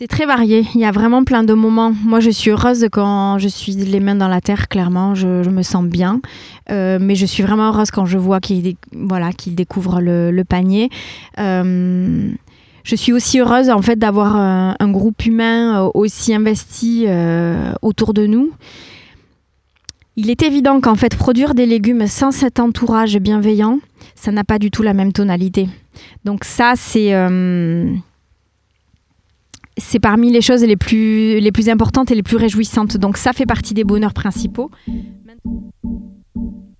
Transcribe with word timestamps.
C'est 0.00 0.08
très 0.08 0.24
varié. 0.24 0.64
Il 0.74 0.80
y 0.80 0.86
a 0.86 0.92
vraiment 0.92 1.24
plein 1.24 1.44
de 1.44 1.52
moments. 1.52 1.92
Moi, 2.06 2.20
je 2.20 2.30
suis 2.30 2.50
heureuse 2.50 2.86
quand 2.90 3.36
je 3.36 3.48
suis 3.48 3.72
les 3.72 4.00
mains 4.00 4.14
dans 4.14 4.28
la 4.28 4.40
terre, 4.40 4.68
clairement. 4.68 5.14
Je, 5.14 5.46
me 5.50 5.60
sens 5.60 5.84
bien. 5.84 6.22
Euh, 6.70 6.98
mais 6.98 7.14
je 7.14 7.26
suis 7.26 7.42
vraiment 7.42 7.68
heureuse 7.68 7.90
quand 7.90 8.06
je 8.06 8.16
vois 8.16 8.40
qu'il 8.40 8.76
voilà, 8.94 9.28
découvre 9.48 10.00
le, 10.00 10.42
panier. 10.42 10.88
Euh, 11.38 12.32
je 12.82 12.96
suis 12.96 13.12
aussi 13.12 13.40
heureuse 13.40 13.68
en 13.68 13.82
fait 13.82 13.96
d'avoir 13.98 14.36
un, 14.36 14.90
groupe 14.90 15.26
humain 15.26 15.82
euh, 15.82 15.90
aussi 15.92 16.32
investi 16.32 17.04
autour 17.82 18.14
de 18.14 18.26
nous. 18.26 18.52
Il 20.16 20.30
est 20.30 20.42
évident 20.42 20.80
qu'en 20.80 20.94
fait, 20.94 21.14
produire 21.14 21.52
des 21.52 21.66
légumes 21.66 22.06
sans 22.06 22.30
cet 22.30 22.58
entourage 22.58 23.18
bienveillant, 23.18 23.80
ça 24.14 24.32
n'a 24.32 24.44
pas 24.44 24.58
du 24.58 24.70
tout 24.70 24.82
la 24.82 24.94
même 24.94 25.12
tonalité. 25.12 25.68
Donc 26.24 26.44
ça, 26.44 26.72
c'est 26.74 27.12
c'est 29.80 30.00
parmi 30.00 30.30
les 30.30 30.40
choses 30.40 30.62
les 30.62 30.76
plus, 30.76 31.40
les 31.40 31.52
plus 31.52 31.68
importantes 31.68 32.10
et 32.10 32.14
les 32.14 32.22
plus 32.22 32.36
réjouissantes. 32.36 32.96
Donc 32.96 33.16
ça 33.16 33.32
fait 33.32 33.46
partie 33.46 33.74
des 33.74 33.84
bonheurs 33.84 34.14
principaux. 34.14 34.70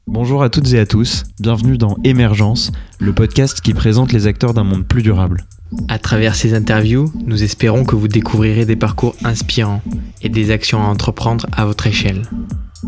Bonjour 0.07 0.43
à 0.43 0.51
toutes 0.51 0.73
et 0.73 0.79
à 0.79 0.87
tous, 0.87 1.23
bienvenue 1.39 1.79
dans 1.79 1.97
Émergence, 2.03 2.73
le 2.99 3.13
podcast 3.13 3.61
qui 3.61 3.75
présente 3.75 4.13
les 4.13 4.27
acteurs 4.27 4.55
d'un 4.55 4.65
monde 4.65 4.85
plus 4.85 5.03
durable. 5.03 5.45
À 5.89 6.01
travers 6.01 6.35
ces 6.35 6.55
interviews, 6.55 7.13
nous 7.27 7.45
espérons 7.45 7.85
que 7.85 7.95
vous 7.95 8.09
découvrirez 8.09 8.65
des 8.65 8.75
parcours 8.75 9.15
inspirants 9.23 9.83
et 10.21 10.29
des 10.29 10.51
actions 10.51 10.83
à 10.83 10.87
entreprendre 10.87 11.47
à 11.53 11.65
votre 11.65 11.87
échelle. 11.87 12.23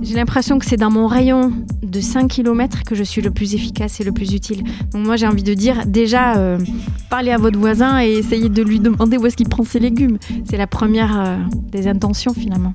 J'ai 0.01 0.15
l'impression 0.15 0.59
que 0.59 0.65
c'est 0.65 0.79
dans 0.79 0.91
mon 0.91 1.07
rayon 1.07 1.53
de 1.83 2.01
5 2.01 2.29
km 2.29 2.83
que 2.85 2.95
je 2.95 3.03
suis 3.03 3.21
le 3.21 3.31
plus 3.31 3.55
efficace 3.55 4.01
et 4.01 4.05
le 4.05 4.13
plus 4.13 4.33
utile. 4.33 4.65
Donc 4.93 5.05
moi 5.05 5.17
j'ai 5.17 5.27
envie 5.27 5.43
de 5.43 5.53
dire 5.53 5.87
déjà 5.87 6.37
euh, 6.39 6.59
parlez 7.11 7.31
à 7.31 7.37
votre 7.37 7.59
voisin 7.59 8.03
et 8.03 8.13
essayez 8.13 8.49
de 8.49 8.63
lui 8.63 8.81
demander 8.81 9.19
où 9.19 9.27
est-ce 9.27 9.37
qu'il 9.37 9.49
prend 9.49 9.65
ses 9.65 9.81
légumes. 9.81 10.19
C'est 10.49 10.57
la 10.57 10.67
première 10.67 11.21
euh, 11.21 11.37
des 11.71 11.89
intentions 11.89 12.33
finalement. 12.33 12.75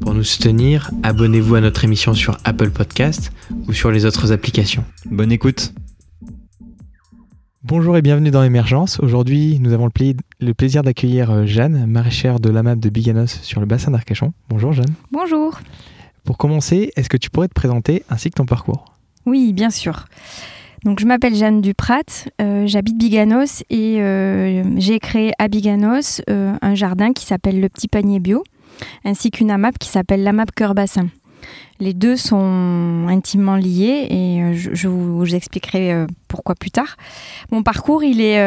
Pour 0.00 0.14
nous 0.14 0.24
soutenir, 0.24 0.90
abonnez-vous 1.02 1.56
à 1.56 1.60
notre 1.60 1.84
émission 1.84 2.14
sur 2.14 2.38
Apple 2.44 2.70
Podcast 2.70 3.32
ou 3.68 3.74
sur 3.74 3.90
les 3.90 4.06
autres 4.06 4.32
applications. 4.32 4.84
Bonne 5.10 5.32
écoute. 5.32 5.74
Bonjour 7.62 7.98
et 7.98 8.02
bienvenue 8.02 8.30
dans 8.30 8.42
Émergence. 8.42 8.98
Aujourd'hui, 9.00 9.58
nous 9.60 9.74
avons 9.74 9.90
le, 10.40 10.54
plaisir 10.54 10.82
d'accueillir 10.82 11.30
euh, 11.30 11.44
Jeanne, 11.44 11.84
maraîchère 11.84 12.40
de 12.40 12.48
l'AMAP 12.48 12.80
de 12.80 12.88
Biganos 12.88 13.26
sur 13.42 13.60
le 13.60 13.66
bassin 13.66 13.90
d'Arcachon. 13.90 14.32
Bonjour 14.48 14.72
Jeanne. 14.72 14.94
Bonjour. 15.12 15.60
Pour 16.30 16.38
commencer, 16.38 16.92
est-ce 16.94 17.08
que 17.08 17.16
tu 17.16 17.28
pourrais 17.28 17.48
te 17.48 17.54
présenter 17.54 18.04
ainsi 18.08 18.30
que 18.30 18.36
ton 18.36 18.46
parcours? 18.46 18.84
Oui, 19.26 19.52
bien 19.52 19.68
sûr. 19.70 20.04
Donc, 20.84 21.00
je 21.00 21.04
m'appelle 21.04 21.34
Jeanne 21.34 21.60
Duprat, 21.60 22.04
euh, 22.40 22.68
j'habite 22.68 22.96
Biganos 22.96 23.64
et 23.68 24.00
euh, 24.00 24.62
j'ai 24.76 25.00
créé 25.00 25.32
à 25.40 25.48
Biganos 25.48 26.22
euh, 26.30 26.54
un 26.62 26.74
jardin 26.76 27.12
qui 27.12 27.26
s'appelle 27.26 27.60
le 27.60 27.68
Petit 27.68 27.88
Panier 27.88 28.20
Bio, 28.20 28.44
ainsi 29.04 29.32
qu'une 29.32 29.50
AMAP 29.50 29.76
qui 29.76 29.88
s'appelle 29.88 30.22
l'AMAP 30.22 30.52
Cœur 30.52 30.76
Bassin. 30.76 31.08
Les 31.80 31.94
deux 31.94 32.14
sont 32.14 33.06
intimement 33.08 33.56
liés 33.56 34.06
et 34.08 34.54
je, 34.54 34.86
vous, 34.86 35.34
expliquerai 35.34 36.06
pourquoi 36.28 36.54
plus 36.54 36.70
tard. 36.70 36.96
Mon 37.50 37.64
parcours, 37.64 38.04
il 38.04 38.20
est, 38.20 38.38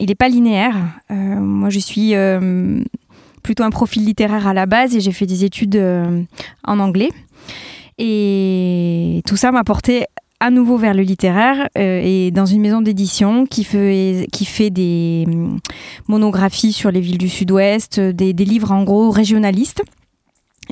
il 0.00 0.06
n'est 0.06 0.14
pas 0.14 0.30
linéaire. 0.30 0.76
moi, 1.10 1.68
je 1.68 1.78
suis 1.78 2.14
plutôt 3.48 3.64
un 3.64 3.70
profil 3.70 4.04
littéraire 4.04 4.46
à 4.46 4.52
la 4.52 4.66
base 4.66 4.94
et 4.94 5.00
j'ai 5.00 5.10
fait 5.10 5.24
des 5.24 5.42
études 5.42 5.76
euh, 5.76 6.20
en 6.64 6.78
anglais. 6.80 7.08
Et 7.96 9.22
tout 9.26 9.38
ça 9.38 9.52
m'a 9.52 9.64
porté 9.64 10.04
à 10.38 10.50
nouveau 10.50 10.76
vers 10.76 10.92
le 10.92 11.00
littéraire 11.00 11.66
euh, 11.78 12.02
et 12.04 12.30
dans 12.30 12.44
une 12.44 12.60
maison 12.60 12.82
d'édition 12.82 13.46
qui 13.46 13.64
fait, 13.64 14.68
des 14.68 15.24
hum, 15.26 15.60
monographies 16.08 16.74
sur 16.74 16.90
les 16.90 17.00
villes 17.00 17.16
du 17.16 17.30
sud-ouest, 17.30 17.98
des, 17.98 18.34
livres 18.34 18.70
en 18.70 18.84
gros 18.84 19.10
régionalistes. 19.10 19.82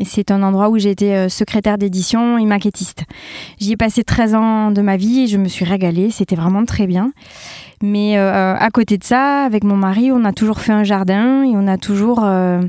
C'est 0.04 0.30
un 0.30 0.42
endroit 0.42 0.68
où 0.68 0.78
j'ai 0.78 0.90
été 0.90 1.16
euh, 1.16 1.28
secrétaire 1.28 1.78
d'édition 1.78 2.38
et 2.38 2.44
maquettiste. 2.44 3.04
J'y 3.58 3.72
ai 3.72 3.76
passé 3.76 4.04
13 4.04 4.34
ans 4.34 4.70
de 4.70 4.82
ma 4.82 4.96
vie 4.96 5.22
et 5.22 5.26
je 5.26 5.38
me 5.38 5.48
suis 5.48 5.64
régalée, 5.64 6.10
c'était 6.10 6.36
vraiment 6.36 6.64
très 6.64 6.86
bien. 6.86 7.12
Mais 7.82 8.18
euh, 8.18 8.54
à 8.54 8.70
côté 8.70 8.98
de 8.98 9.04
ça, 9.04 9.44
avec 9.44 9.64
mon 9.64 9.76
mari, 9.76 10.12
on 10.12 10.24
a 10.24 10.32
toujours 10.32 10.60
fait 10.60 10.72
un 10.72 10.84
jardin 10.84 11.42
et 11.44 11.52
on 11.54 11.66
a 11.66 11.78
toujours 11.78 12.20
euh, 12.24 12.60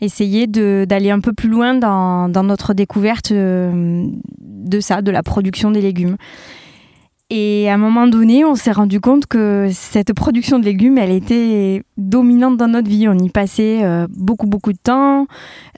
essayé 0.00 0.46
d'aller 0.46 1.10
un 1.10 1.20
peu 1.20 1.32
plus 1.32 1.48
loin 1.48 1.74
dans, 1.74 2.28
notre 2.28 2.74
découverte 2.74 3.32
de 3.32 4.80
ça, 4.80 5.02
de 5.02 5.10
la 5.10 5.22
production 5.22 5.70
des 5.70 5.80
légumes. 5.80 6.16
Et 7.28 7.68
à 7.68 7.74
un 7.74 7.76
moment 7.76 8.06
donné, 8.06 8.44
on 8.44 8.54
s'est 8.54 8.70
rendu 8.70 9.00
compte 9.00 9.26
que 9.26 9.68
cette 9.72 10.12
production 10.12 10.60
de 10.60 10.64
légumes, 10.64 10.96
elle 10.96 11.10
était 11.10 11.82
dominante 11.96 12.56
dans 12.56 12.68
notre 12.68 12.88
vie. 12.88 13.08
On 13.08 13.18
y 13.18 13.30
passait 13.30 13.80
euh, 13.82 14.06
beaucoup, 14.10 14.46
beaucoup 14.46 14.72
de 14.72 14.78
temps, 14.78 15.26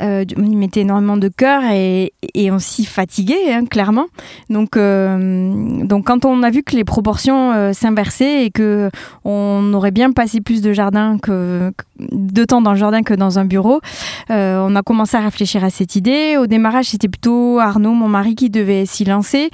euh, 0.02 0.26
on 0.36 0.44
y 0.44 0.56
mettait 0.56 0.80
énormément 0.80 1.16
de 1.16 1.28
cœur 1.28 1.62
et, 1.64 2.12
on 2.50 2.58
s'y 2.58 2.84
fatiguait, 2.84 3.54
hein, 3.54 3.64
clairement. 3.64 4.08
Donc, 4.50 4.76
euh, 4.76 5.82
donc, 5.84 6.06
quand 6.06 6.26
on 6.26 6.42
a 6.42 6.50
vu 6.50 6.62
que 6.62 6.76
les 6.76 6.84
proportions 6.84 7.72
s'inversaient 7.72 8.44
et 8.44 8.50
que 8.50 8.90
on 9.24 9.72
aurait 9.72 9.90
bien 9.90 10.12
passé 10.12 10.42
plus 10.42 10.60
de 10.60 10.74
jardin 10.74 11.16
que, 11.18 11.72
de 12.00 12.44
temps 12.44 12.62
dans 12.62 12.72
le 12.72 12.78
jardin 12.78 13.02
que 13.02 13.14
dans 13.14 13.38
un 13.38 13.44
bureau, 13.44 13.80
on 14.28 14.76
a 14.76 14.82
commencé 14.82 15.16
à 15.16 15.20
réfléchir 15.20 15.64
à 15.64 15.70
cette 15.70 15.96
idée. 15.96 16.36
Au 16.36 16.46
démarrage, 16.46 16.86
c'était 16.86 17.08
plutôt 17.08 17.58
Arnaud, 17.58 17.92
mon 17.92 18.08
mari, 18.08 18.34
qui 18.34 18.50
devait 18.50 18.86
s'y 18.86 19.04
lancer, 19.04 19.50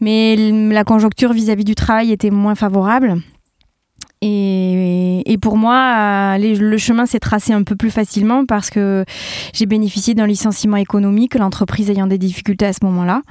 mais 0.00 0.36
la 0.36 0.84
conjoncture 0.84 1.32
vis-à-vis 1.32 1.62
-vis 1.62 1.66
du 1.66 1.74
travail 1.74 2.12
était 2.12 2.30
moins 2.30 2.54
favorable. 2.54 3.22
Et, 4.24 5.38
pour 5.40 5.56
moi, 5.56 6.38
le 6.38 6.76
chemin 6.76 7.06
s'est 7.06 7.18
tracé 7.18 7.52
un 7.52 7.64
peu 7.64 7.74
plus 7.74 7.90
facilement 7.90 8.46
parce 8.46 8.70
que 8.70 9.04
j'ai 9.52 9.66
bénéficié 9.66 10.14
d'un 10.14 10.26
licenciement 10.26 10.76
économique, 10.76 11.34
l'entreprise 11.34 11.90
ayant 11.90 12.06
des 12.06 12.18
difficultés 12.18 12.66
à 12.66 12.72
ce 12.72 12.78
moment-là. 12.84 13.22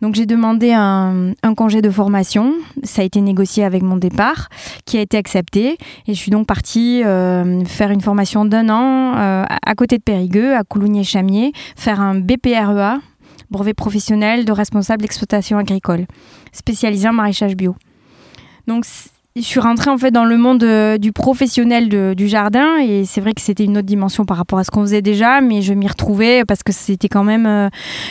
Donc 0.00 0.14
j'ai 0.14 0.26
demandé 0.26 0.72
un, 0.72 1.34
congé 1.56 1.82
de 1.82 1.90
formation. 1.90 2.54
Ça 2.84 3.02
a 3.02 3.04
été 3.04 3.20
négocié 3.20 3.64
avec 3.64 3.82
mon 3.82 3.96
départ, 3.96 4.48
qui 4.84 4.98
a 4.98 5.00
été 5.00 5.16
accepté. 5.16 5.78
Et 6.06 6.14
je 6.14 6.18
suis 6.18 6.30
donc 6.30 6.46
partie 6.46 7.02
euh, 7.04 7.64
faire 7.64 7.90
une 7.90 8.00
formation 8.00 8.44
d'un 8.44 8.68
an 8.68 9.16
euh, 9.16 9.44
à 9.48 9.74
côté 9.74 9.98
de 9.98 10.02
Périgueux, 10.02 10.54
à 10.54 10.62
Coulounier-Chamier, 10.62 11.52
faire 11.74 12.00
un 12.00 12.14
BPREA, 12.14 13.00
brevet 13.50 13.74
professionnel 13.74 14.44
de 14.44 14.52
responsable 14.52 15.02
d'exploitation 15.02 15.58
agricole, 15.58 16.06
spécialisé 16.52 17.08
en 17.08 17.12
maraîchage 17.12 17.56
bio. 17.56 17.74
Donc 18.66 18.84
je 19.42 19.46
suis 19.46 19.60
rentrée 19.60 19.90
en 19.90 19.98
fait 19.98 20.10
dans 20.10 20.24
le 20.24 20.38
monde 20.38 20.64
euh, 20.64 20.96
du 20.96 21.12
professionnel 21.12 22.14
du 22.14 22.26
jardin 22.26 22.78
et 22.78 23.04
c'est 23.04 23.20
vrai 23.20 23.34
que 23.34 23.42
c'était 23.42 23.64
une 23.64 23.76
autre 23.76 23.86
dimension 23.86 24.24
par 24.24 24.38
rapport 24.38 24.58
à 24.58 24.64
ce 24.64 24.70
qu'on 24.70 24.80
faisait 24.80 25.02
déjà, 25.02 25.42
mais 25.42 25.60
je 25.60 25.74
m'y 25.74 25.86
retrouvais 25.86 26.44
parce 26.46 26.62
que 26.62 26.72
c'était 26.72 27.08
quand 27.08 27.24
même 27.24 27.46
euh, 27.46 27.68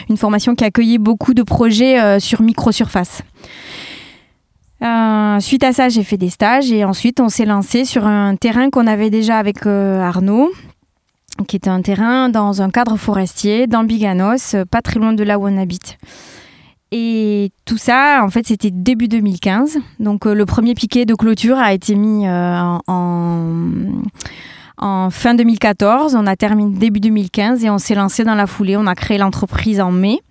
une 0.10 0.18
formation 0.18 0.54
qui 0.54 0.64
accueillait 0.64 1.00
beaucoup 1.00 1.34
de 1.34 1.42
projets 1.42 2.00
euh, 2.00 2.20
sur 2.20 2.44
micro-surface. 2.44 3.24
suite 5.40 5.64
à 5.64 5.74
ça, 5.74 5.90
j'ai 5.90 6.04
fait 6.04 6.18
des 6.18 6.30
stages 6.30 6.72
et 6.72 6.86
ensuite 6.86 7.20
on 7.20 7.30
s'est 7.30 7.46
lancé 7.46 7.86
sur 7.86 8.06
un 8.06 8.36
terrain 8.36 8.70
qu'on 8.70 8.86
avait 8.86 9.10
déjà 9.10 9.40
avec 9.40 9.66
Arnaud, 9.66 10.52
qui 11.48 11.56
était 11.56 11.72
un 11.72 11.82
terrain 11.82 12.30
dans 12.30 12.62
un 12.62 12.70
cadre 12.70 12.98
forestier, 12.98 13.66
dans 13.66 13.84
Biganos, 13.84 14.56
pas 14.70 14.82
très 14.84 15.00
loin 15.00 15.14
de 15.14 15.24
là 15.24 15.40
où 15.40 15.48
on 15.48 15.58
habite. 15.58 15.98
Et 16.98 17.52
tout 17.66 17.78
ça, 17.78 18.22
en 18.24 18.30
fait, 18.30 18.48
c'était 18.48 18.72
début 18.72 19.10
2015. 19.10 19.80
Donc, 20.00 20.26
euh, 20.26 20.34
le 20.34 20.46
premier 20.46 20.76
piquet 20.76 21.04
de 21.04 21.14
clôture 21.14 21.58
a 21.58 21.74
été 21.74 21.94
mis 21.94 22.26
euh, 22.26 22.78
en, 22.88 24.00
fin 25.12 25.36
2014. 25.36 26.16
On 26.16 26.26
a 26.26 26.38
terminé 26.38 26.80
début 26.80 27.02
2015 27.02 27.66
et 27.66 27.70
on 27.70 27.80
s'est 27.80 27.96
lancé 27.96 28.24
dans 28.24 28.34
la 28.34 28.48
foulée. 28.48 28.78
On 28.78 28.88
a 28.88 28.96
créé 28.96 29.18
l'entreprise 29.18 29.82
en 29.82 29.92
mai 29.92 30.22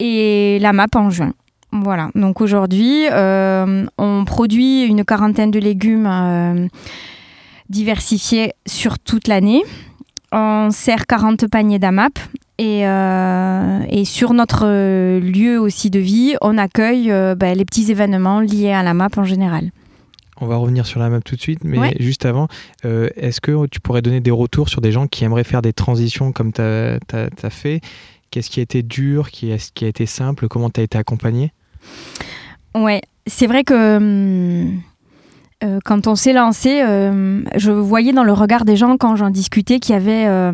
et 0.00 0.58
la 0.60 0.72
map 0.72 0.88
en 0.96 1.08
juin. 1.08 1.34
Voilà. 1.70 2.10
Donc, 2.16 2.40
aujourd'hui, 2.40 3.06
euh, 3.12 3.86
on 3.96 4.24
produit 4.24 4.86
une 4.86 5.04
quarantaine 5.04 5.52
de 5.52 5.60
légumes 5.60 6.68
diversifiés 7.68 8.54
sur 8.66 8.98
toute 8.98 9.28
l'année. 9.28 9.62
On 10.32 10.70
sert 10.72 11.06
40 11.06 11.46
paniers 11.46 11.78
d'AMAP 11.78 12.18
euh, 12.60 13.80
et, 13.88 14.04
sur 14.04 14.32
notre 14.32 14.66
lieu 15.18 15.60
aussi 15.60 15.90
de 15.90 15.98
vie, 15.98 16.36
on 16.40 16.56
accueille 16.56 17.10
euh, 17.10 17.34
bah, 17.34 17.54
les 17.54 17.64
petits 17.64 17.90
événements 17.90 18.40
liés 18.40 18.72
à 18.72 18.82
la 18.82 18.94
map 18.94 19.08
en 19.16 19.24
général. 19.24 19.70
On 20.40 20.46
va 20.46 20.56
revenir 20.56 20.86
sur 20.86 21.00
la 21.00 21.08
map 21.08 21.20
tout 21.20 21.36
de 21.36 21.40
suite, 21.40 21.64
mais 21.64 21.94
juste 21.98 22.26
avant, 22.26 22.48
euh, 22.84 23.08
est-ce 23.16 23.40
que 23.40 23.66
tu 23.66 23.80
pourrais 23.80 24.02
donner 24.02 24.20
des 24.20 24.30
retours 24.30 24.68
sur 24.68 24.82
des 24.82 24.92
gens 24.92 25.06
qui 25.06 25.24
aimeraient 25.24 25.44
faire 25.44 25.62
des 25.62 25.72
transitions 25.72 26.32
comme 26.32 26.52
tu 26.52 26.60
as, 26.60 27.50
fait? 27.50 27.80
Qu'est-ce 28.30 28.50
qui 28.50 28.60
a 28.60 28.62
été 28.62 28.82
dur? 28.82 29.30
Qu'est-ce 29.30 29.72
qui 29.72 29.86
a 29.86 29.88
été 29.88 30.04
simple? 30.04 30.48
Comment 30.48 30.68
tu 30.68 30.80
as 30.80 30.82
été 30.82 30.98
accompagné? 30.98 31.52
Ouais, 32.74 33.00
c'est 33.26 33.46
vrai 33.46 33.64
que 33.64 33.96
hum, 33.96 34.82
quand 35.86 36.06
on 36.06 36.16
s'est 36.16 36.34
lancé, 36.34 36.80
je 37.56 37.70
voyais 37.72 38.12
dans 38.12 38.24
le 38.24 38.32
regard 38.34 38.66
des 38.66 38.76
gens 38.76 38.98
quand 38.98 39.16
j'en 39.16 39.30
discutais 39.30 39.78
qu'il 39.78 39.94
y 39.94 39.96
avait 39.96 40.52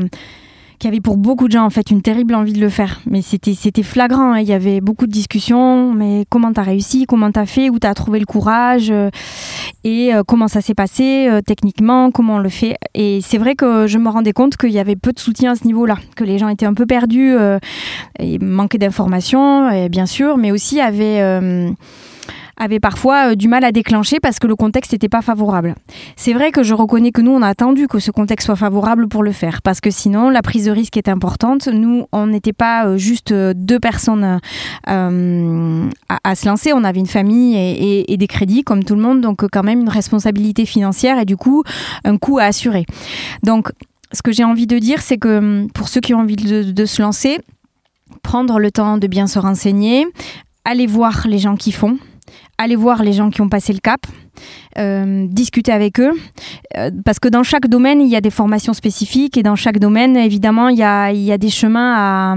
qui 0.82 0.88
avait 0.88 1.00
pour 1.00 1.16
beaucoup 1.16 1.46
de 1.46 1.52
gens 1.52 1.64
en 1.64 1.70
fait 1.70 1.92
une 1.92 2.02
terrible 2.02 2.34
envie 2.34 2.54
de 2.54 2.60
le 2.60 2.68
faire. 2.68 3.00
Mais 3.06 3.22
c'était 3.22 3.84
flagrant. 3.84 4.32
Hein. 4.32 4.40
Il 4.40 4.48
y 4.48 4.52
avait 4.52 4.80
beaucoup 4.80 5.06
de 5.06 5.12
discussions. 5.12 5.92
Mais 5.92 6.24
comment 6.28 6.52
t'as 6.52 6.62
réussi? 6.62 7.06
Comment 7.06 7.30
t'as 7.30 7.46
fait? 7.46 7.70
Où 7.70 7.78
t'as 7.78 7.94
trouvé 7.94 8.18
le 8.18 8.26
courage? 8.26 8.90
Euh, 8.90 9.08
Et 9.84 10.12
euh, 10.12 10.24
comment 10.26 10.48
ça 10.48 10.60
s'est 10.60 10.74
passé 10.74 11.28
euh, 11.28 11.40
techniquement? 11.40 12.10
Comment 12.10 12.34
on 12.34 12.38
le 12.38 12.48
fait? 12.48 12.78
Et 12.94 13.20
c'est 13.22 13.38
vrai 13.38 13.54
que 13.54 13.86
je 13.86 13.96
me 13.96 14.08
rendais 14.08 14.32
compte 14.32 14.56
qu'il 14.56 14.72
y 14.72 14.80
avait 14.80 14.96
peu 14.96 15.12
de 15.12 15.20
soutien 15.20 15.52
à 15.52 15.54
ce 15.54 15.68
niveau-là, 15.68 15.98
que 16.16 16.24
les 16.24 16.38
gens 16.38 16.48
étaient 16.48 16.66
un 16.66 16.74
peu 16.74 16.84
perdus, 16.84 17.36
et 18.18 18.38
manquaient 18.40 18.78
d'informations, 18.78 19.88
bien 19.88 20.06
sûr, 20.06 20.36
mais 20.36 20.50
aussi 20.50 20.80
avaient 20.80 21.22
avait 22.56 22.80
parfois 22.80 23.30
euh, 23.30 23.34
du 23.34 23.48
mal 23.48 23.64
à 23.64 23.72
déclencher 23.72 24.20
parce 24.20 24.38
que 24.38 24.46
le 24.46 24.56
contexte 24.56 24.92
n'était 24.92 25.08
pas 25.08 25.22
favorable. 25.22 25.74
C'est 26.16 26.32
vrai 26.32 26.50
que 26.50 26.62
je 26.62 26.74
reconnais 26.74 27.12
que 27.12 27.20
nous, 27.20 27.30
on 27.30 27.42
a 27.42 27.48
attendu 27.48 27.88
que 27.88 27.98
ce 27.98 28.10
contexte 28.10 28.46
soit 28.46 28.56
favorable 28.56 29.08
pour 29.08 29.22
le 29.22 29.32
faire 29.32 29.62
parce 29.62 29.80
que 29.80 29.90
sinon, 29.90 30.30
la 30.30 30.42
prise 30.42 30.66
de 30.66 30.70
risque 30.70 30.96
est 30.96 31.08
importante. 31.08 31.68
Nous, 31.68 32.06
on 32.12 32.26
n'était 32.26 32.52
pas 32.52 32.86
euh, 32.86 32.96
juste 32.96 33.32
euh, 33.32 33.52
deux 33.56 33.80
personnes 33.80 34.40
à, 34.86 36.34
se 36.34 36.46
lancer, 36.46 36.72
on 36.72 36.84
avait 36.84 37.00
une 37.00 37.06
famille 37.06 37.56
et, 37.56 38.16
des 38.16 38.26
crédits 38.26 38.62
comme 38.62 38.84
tout 38.84 38.94
le 38.94 39.02
monde, 39.02 39.20
donc 39.20 39.46
quand 39.50 39.62
même 39.62 39.80
une 39.80 39.88
responsabilité 39.88 40.66
financière 40.66 41.18
et 41.18 41.24
du 41.24 41.36
coup, 41.36 41.62
un 42.04 42.18
coût 42.18 42.38
à 42.38 42.44
assurer. 42.44 42.84
Donc, 43.42 43.70
ce 44.12 44.22
que 44.22 44.32
j'ai 44.32 44.44
envie 44.44 44.66
de 44.66 44.78
dire, 44.78 45.00
c'est 45.00 45.18
que 45.18 45.38
hum, 45.38 45.70
pour 45.72 45.88
ceux 45.88 46.00
qui 46.00 46.14
ont 46.14 46.20
envie 46.20 46.36
de 46.36 46.84
se 46.84 47.02
lancer, 47.02 47.40
prendre 48.22 48.58
le 48.58 48.70
temps 48.70 48.98
de 48.98 49.06
bien 49.06 49.26
se 49.26 49.38
renseigner, 49.38 50.06
aller 50.64 50.86
voir 50.86 51.26
les 51.26 51.38
gens 51.38 51.56
qui 51.56 51.72
font, 51.72 51.98
aller 52.58 52.76
voir 52.76 53.02
les 53.02 53.12
gens 53.12 53.30
qui 53.30 53.40
ont 53.40 53.48
passé 53.48 53.72
le 53.72 53.80
cap, 53.80 54.06
euh, 54.78 55.26
discuter 55.28 55.72
avec 55.72 55.98
eux, 56.00 56.12
euh, 56.76 56.90
parce 57.04 57.18
que 57.18 57.28
dans 57.28 57.42
chaque 57.42 57.66
domaine, 57.66 58.00
il 58.00 58.08
y 58.08 58.16
a 58.16 58.20
des 58.20 58.30
formations 58.30 58.72
spécifiques 58.72 59.36
et 59.36 59.42
dans 59.42 59.56
chaque 59.56 59.78
domaine, 59.78 60.16
évidemment, 60.16 60.68
il 60.68 60.78
y 60.78 60.82
a, 60.82 61.12
il 61.12 61.22
y 61.22 61.32
a 61.32 61.38
des 61.38 61.50
chemins 61.50 61.94
à... 61.96 62.36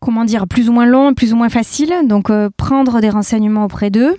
comment 0.00 0.24
dire, 0.24 0.46
plus 0.46 0.68
ou 0.68 0.72
moins 0.72 0.86
longs, 0.86 1.14
plus 1.14 1.32
ou 1.32 1.36
moins 1.36 1.48
faciles. 1.48 1.94
Donc, 2.04 2.30
euh, 2.30 2.48
prendre 2.56 3.00
des 3.00 3.10
renseignements 3.10 3.64
auprès 3.64 3.90
d'eux. 3.90 4.16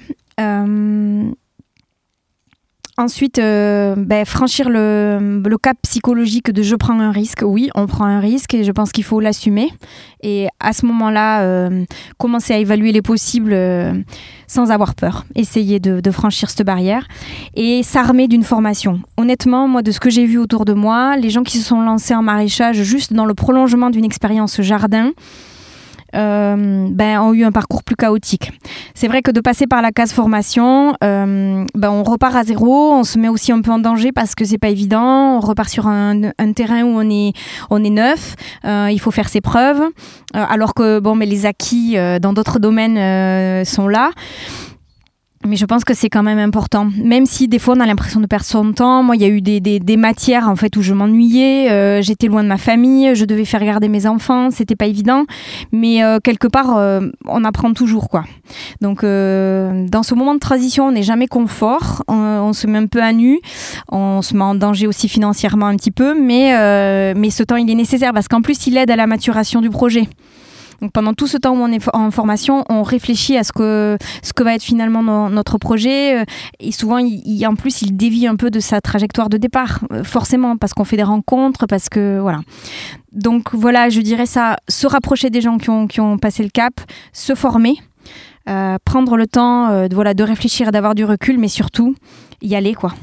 Ensuite, 3.00 3.40
euh, 3.40 3.96
ben, 3.96 4.25
franchir 4.25 4.69
le, 4.69 5.42
cap 5.63 5.78
psychologique 5.84 6.51
de 6.51 6.62
je 6.62 6.75
prends 6.75 7.00
un 7.00 7.12
risque. 7.12 7.44
Oui, 7.46 7.69
on 7.74 7.88
prend 7.88 8.04
un 8.04 8.19
risque 8.19 8.54
et 8.54 8.66
je 8.66 8.72
pense 8.74 8.92
qu'il 8.92 9.06
faut 9.06 9.22
l'assumer. 9.22 9.69
Et 10.22 10.50
à 10.60 10.74
ce 10.74 10.86
moment-là, 10.86 11.44
euh, 11.44 11.86
commencer 12.18 12.54
à 12.54 12.57
évaluer 12.57 12.92
les 12.92 13.01
possibles 13.01 13.54
euh, 13.54 13.94
sans 14.48 14.69
avoir 14.69 14.96
peur. 14.96 15.24
Essayer 15.34 15.80
de, 15.80 16.01
de 16.01 16.12
franchir 16.12 16.50
cette 16.50 16.66
barrière 16.66 17.07
et 17.56 17.84
s'armer 17.84 18.28
d'une 18.28 18.44
formation. 18.44 19.00
Honnêtement, 19.16 19.69
moi, 19.69 19.81
de 19.81 19.92
ce 19.92 20.02
que 20.02 20.10
j'ai 20.10 20.25
vu 20.25 20.38
autour 20.38 20.66
de 20.66 20.74
moi, 20.74 21.16
les 21.16 21.30
gens 21.30 21.44
qui 21.44 21.57
se 21.57 21.63
sont 21.63 21.80
lancés 21.80 22.13
en 22.13 22.22
maraîchage 22.22 22.84
juste 22.84 23.13
dans 23.13 23.25
le 23.25 23.34
prolongement 23.34 23.92
d'une 23.92 24.04
expérience 24.04 24.60
jardin, 24.60 25.12
euh, 26.15 26.88
ben, 26.89 27.21
ont 27.21 27.33
eu 27.33 27.44
un 27.44 27.51
parcours 27.51 27.83
plus 27.83 27.95
chaotique. 27.95 28.51
C'est 28.94 29.07
vrai 29.07 29.21
que 29.21 29.31
de 29.31 29.41
passer 29.41 29.67
par 29.67 29.81
la 29.81 29.91
case 29.91 30.11
formation, 30.11 30.95
euh, 31.03 31.65
ben, 31.75 31.91
on 31.91 32.03
repart 32.03 32.35
à 32.35 32.44
zéro, 32.44 32.94
on 32.94 33.03
se 33.03 33.17
met 33.17 33.29
aussi 33.29 33.51
un 33.51 33.61
peu 33.61 33.71
en 33.71 33.79
danger 33.79 34.11
parce 34.11 34.35
que 34.35 34.45
c'est 34.45 34.57
pas 34.57 34.69
évident, 34.69 35.38
on 35.38 35.39
repart 35.39 35.69
sur 35.69 35.88
un, 35.88 36.31
terrain 36.56 36.83
où 36.83 37.00
on 37.00 37.09
est, 37.09 37.33
on 37.69 37.83
est 37.83 37.89
neuf, 37.89 38.35
euh, 38.65 38.89
il 38.91 39.00
faut 39.00 39.11
faire 39.11 39.29
ses 39.29 39.41
preuves, 39.41 39.81
alors 40.33 40.73
que 40.73 41.00
bon, 41.00 41.15
mais 41.15 41.25
les 41.25 41.45
acquis 41.45 41.95
dans 42.21 42.33
d'autres 42.33 42.59
domaines 42.59 43.65
sont 43.65 43.88
là. 43.88 44.11
Mais 45.50 45.56
je 45.56 45.66
pense 45.66 45.84
que 45.84 45.96
c'est 45.96 46.10
quand 46.10 46.22
même 46.22 46.38
important. 46.38 46.92
Même 47.04 47.25
si 47.25 47.48
des 47.48 47.57
fois 47.57 47.74
on 47.75 47.80
a 47.80 47.88
l'impression 47.88 48.19
de 48.19 48.28
perdre 48.28 48.46
son 48.46 48.72
temps. 48.72 49.01
Moi, 49.01 49.16
il 49.16 49.24
y 49.24 49.25
a 49.25 49.30
eu 49.30 49.42
des, 49.42 49.60
des, 49.60 49.98
matières 49.98 50.48
en 50.48 50.56
fait 50.56 50.78
où 50.78 50.84
je 50.84 50.94
m'ennuyais. 50.94 51.72
Euh, 51.72 52.04
j'étais 52.04 52.28
loin 52.28 52.44
de 52.44 52.48
ma 52.48 52.60
famille. 52.60 53.16
Je 53.16 53.25
devais 53.25 53.46
faire 53.46 53.66
garder 53.66 53.90
mes 53.90 54.06
enfants. 54.06 54.51
C'était 54.51 54.75
pas 54.75 54.86
évident. 54.86 55.25
Mais 55.72 56.04
euh, 56.04 56.19
quelque 56.24 56.48
part, 56.48 56.78
euh, 56.78 57.10
on 57.25 57.44
apprend 57.44 57.74
toujours 57.74 58.10
quoi. 58.10 58.25
Donc 58.80 59.01
dans 59.01 60.04
ce 60.04 60.13
moment 60.13 60.36
de 60.36 60.40
transition, 60.40 60.86
on 60.86 60.92
n'est 60.92 61.01
jamais 61.01 61.25
confort. 61.25 62.04
On, 62.07 62.13
on, 62.13 62.54
se 62.54 62.68
met 62.68 62.78
un 62.78 62.86
peu 62.86 63.02
à 63.02 63.12
nu. 63.12 63.40
On 63.92 64.22
se 64.22 64.36
met 64.36 64.44
en 64.44 64.54
danger 64.54 64.86
aussi 64.86 65.10
financièrement 65.10 65.66
un 65.66 65.78
petit 65.78 65.92
peu. 65.92 66.13
Mais 66.13 66.54
mais 67.16 67.31
ce 67.31 67.42
temps 67.42 67.56
il 67.56 67.68
est 67.72 67.75
nécessaire 67.75 68.13
parce 68.13 68.28
qu'en 68.28 68.44
plus 68.44 68.68
il 68.68 68.78
aide 68.78 68.92
à 68.92 68.95
la 68.95 69.07
maturation 69.07 69.62
du 69.62 69.72
projet. 69.72 70.07
Donc 70.81 70.92
pendant 70.94 71.14
tout 71.14 71.28
ce 71.28 71.38
temps 71.38 71.52
où 71.52 71.60
on 71.60 71.72
est 71.72 71.84
en 71.94 72.12
formation, 72.12 72.64
on 72.70 72.84
réfléchit 72.84 73.38
à 73.38 73.44
ce 73.44 73.52
que, 73.52 73.98
ce 74.24 74.34
que 74.34 74.44
va 74.44 74.56
être 74.56 74.64
finalement 74.64 75.30
notre 75.30 75.58
projet. 75.58 76.22
Euh, 76.22 76.26
et 76.60 76.72
souvent, 76.72 76.98
il, 76.98 77.46
en 77.46 77.56
plus, 77.56 77.81
il 77.81 77.96
dévie 77.96 78.28
un 78.28 78.36
peu 78.36 78.50
de 78.50 78.60
sa 78.60 78.81
trajectoire 78.81 79.30
de 79.30 79.38
départ, 79.38 79.80
euh, 79.92 80.04
forcément, 80.04 80.58
parce 80.58 80.74
qu'on 80.74 80.86
fait 80.86 80.98
des 80.98 81.04
rencontres, 81.04 81.66
parce 81.68 81.90
que 81.90 82.20
voilà. 82.20 82.40
Donc 83.12 83.54
voilà, 83.54 83.90
je 83.90 84.02
dirais 84.02 84.26
ça, 84.26 84.58
se 84.70 84.88
rapprocher 84.88 85.30
des 85.30 85.42
gens 85.42 85.58
qui 85.58 85.70
ont, 85.70 85.88
qui 85.88 86.00
ont 86.00 86.18
passé 86.18 86.44
le 86.44 86.50
cap, 86.50 86.74
se 87.12 87.36
former, 87.36 87.76
euh, 88.48 88.78
prendre 88.86 89.18
le 89.18 89.28
temps 89.28 89.88
de, 89.88 89.94
voilà, 89.94 90.14
de 90.14 90.24
réfléchir, 90.24 90.72
d'avoir 90.72 90.96
du 90.96 91.06
recul, 91.06 91.38
mais 91.40 91.48
surtout 91.48 91.96
y 92.42 92.56
aller. 92.56 92.74
quoi. 92.74 92.94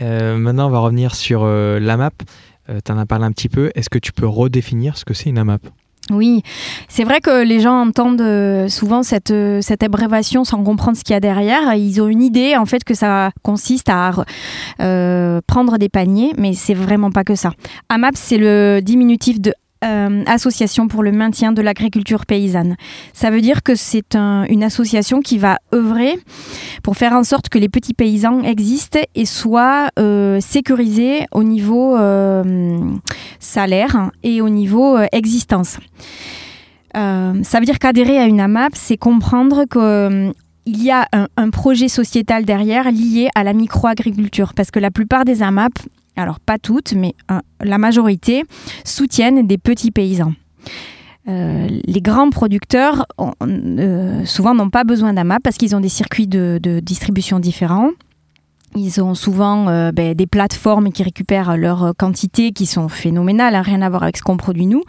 maintenant, 0.00 0.66
on 0.66 0.70
va 0.70 0.80
revenir 0.80 1.14
sur 1.14 1.46
la 1.46 1.96
map. 1.96 2.10
tu 2.84 2.92
en 2.92 2.98
as 2.98 3.06
parlé 3.06 3.24
un 3.24 3.32
petit 3.32 3.48
peu. 3.48 3.70
Est-ce 3.76 3.88
que 3.88 3.98
tu 3.98 4.12
peux 4.12 4.26
redéfinir 4.26 4.98
ce 4.98 5.04
que 5.04 5.14
c'est 5.14 5.30
une 5.30 5.38
AMAP 5.38 5.62
oui, 6.12 6.42
c'est 6.88 7.04
vrai 7.04 7.20
que 7.20 7.42
les 7.42 7.60
gens 7.60 7.80
entendent 7.80 8.20
euh, 8.20 8.68
souvent 8.68 9.02
cette, 9.02 9.30
euh, 9.30 9.60
cette 9.60 9.82
abrévation 9.82 10.44
sans 10.44 10.62
comprendre 10.62 10.96
ce 10.96 11.04
qu'il 11.04 11.14
y 11.14 11.16
a 11.16 11.20
derrière. 11.20 11.74
Ils 11.74 12.00
ont 12.00 12.08
une 12.08 12.22
idée 12.22 12.56
en 12.56 12.66
fait 12.66 12.84
que 12.84 12.94
ça 12.94 13.30
consiste 13.42 13.88
à 13.88 14.12
euh, 14.80 15.40
prendre 15.46 15.78
des 15.78 15.88
paniers, 15.88 16.32
mais 16.38 16.52
c'est 16.52 16.74
vraiment 16.74 17.10
pas 17.10 17.24
que 17.24 17.34
ça. 17.34 17.52
AMAP, 17.88 18.14
c'est 18.16 18.38
le 18.38 18.80
diminutif 18.82 19.40
de 19.40 19.54
euh, 19.82 20.22
association 20.26 20.88
pour 20.88 21.02
le 21.02 21.12
maintien 21.12 21.52
de 21.52 21.62
l'agriculture 21.62 22.26
paysanne. 22.26 22.76
Ça 23.12 23.30
veut 23.30 23.40
dire 23.40 23.62
que 23.62 23.74
c'est 23.74 24.14
une 24.14 24.62
association 24.62 25.20
qui 25.20 25.38
va 25.38 25.58
œuvrer 25.74 26.18
pour 26.82 26.96
faire 26.96 27.12
en 27.12 27.24
sorte 27.24 27.48
que 27.48 27.58
les 27.58 27.68
petits 27.68 27.94
paysans 27.94 28.42
existent 28.42 29.00
et 29.14 29.26
soient 29.26 29.88
euh, 29.98 30.40
sécurisés 30.40 31.26
au 31.32 31.42
niveau 31.42 31.96
euh, 31.96 32.78
salaire 33.40 34.10
et 34.22 34.40
au 34.40 34.48
niveau 34.48 34.98
existence. 35.12 35.78
ça 36.94 37.58
veut 37.58 37.64
dire 37.64 37.78
qu'adhérer 37.78 38.18
à 38.18 38.26
une 38.26 38.40
AMAP, 38.40 38.72
c'est 38.74 38.96
comprendre 38.96 39.64
que 39.64 40.32
il 40.64 40.80
y 40.80 40.92
a 40.92 41.08
un, 41.12 41.26
un, 41.36 41.50
projet 41.50 41.88
sociétal 41.88 42.44
derrière 42.44 42.92
lié 42.92 43.28
à 43.34 43.42
la 43.42 43.52
microagriculture, 43.52 44.54
parce 44.54 44.70
que 44.70 44.78
la 44.78 44.92
plupart 44.92 45.24
des 45.24 45.42
AMAP 45.42 45.72
alors 46.16 46.40
pas 46.40 46.58
toutes, 46.58 46.94
mais 46.94 47.14
la 47.60 47.78
majorité, 47.78 48.44
soutiennent 48.84 49.46
des 49.46 49.58
petits 49.58 49.90
paysans. 49.90 50.32
Euh, 51.28 51.68
les 51.84 52.00
grands 52.00 52.30
producteurs, 52.30 53.06
euh, 53.20 54.24
souvent, 54.24 54.54
n'ont 54.54 54.70
pas 54.70 54.84
besoin 54.84 55.12
d'AMAP 55.12 55.42
parce 55.42 55.56
qu'ils 55.56 55.76
ont 55.76 55.80
des 55.80 55.88
circuits 55.88 56.26
de 56.26 56.80
distribution 56.82 57.38
différents. 57.38 57.90
Ils 58.74 59.02
ont 59.02 59.14
souvent 59.14 59.68
euh, 59.68 59.92
ben, 59.92 60.14
des 60.14 60.26
plateformes 60.26 60.92
qui 60.92 61.02
récupèrent 61.02 61.56
leurs 61.56 61.94
quantités 61.96 62.52
qui 62.52 62.64
sont 62.64 62.88
phénoménales, 62.88 63.54
hein, 63.54 63.62
rien 63.62 63.82
à 63.82 63.90
voir 63.90 64.02
avec 64.02 64.16
ce 64.16 64.22
qu'on 64.22 64.38
produit 64.38 64.66
nous. 64.66 64.82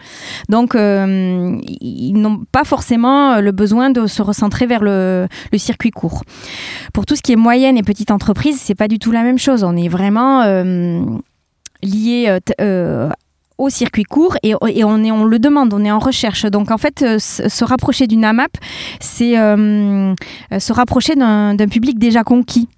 Donc, 0.48 0.75
euh, 0.75 1.58
ils 1.81 2.13
n'ont 2.13 2.43
pas 2.51 2.63
forcément 2.63 3.41
le 3.41 3.51
besoin 3.51 3.89
de 3.89 4.08
se 4.08 4.22
recentrer 4.22 4.67
vers 4.67 4.84
le, 4.84 5.27
circuit 5.58 5.91
court. 5.91 6.24
Pour 6.93 7.05
tout 7.05 7.15
ce 7.15 7.22
qui 7.22 7.34
est 7.34 7.38
moyenne 7.38 7.77
et 7.77 7.84
petite 7.84 8.12
entreprise, 8.12 8.60
c'est 8.60 8.75
pas 8.75 8.88
du 8.88 9.00
tout 9.00 9.12
la 9.12 9.24
même 9.24 9.38
chose. 9.38 9.63
On 9.63 9.75
est 9.75 9.89
vraiment 9.89 10.41
euh, 10.43 11.03
lié 11.81 12.39
au 13.58 13.69
circuit 13.69 14.03
court 14.03 14.38
et, 14.43 14.53
et, 14.69 14.84
on, 14.84 15.03
est, 15.03 15.12
on 15.12 15.25
le 15.25 15.39
demande, 15.39 15.74
on 15.74 15.84
est 15.84 15.91
en 15.91 16.00
recherche. 16.00 16.46
Donc 16.46 16.72
en 16.72 16.77
fait, 16.77 17.19
se 17.19 17.63
rapprocher 17.63 18.08
d'une 18.08 18.24
AMAP, 18.24 18.51
c'est 19.00 19.36
se 19.36 20.74
rapprocher 20.74 21.15
d'un 21.15 21.67
public 21.69 22.00
déjà 22.00 22.24
conquis. 22.24 22.69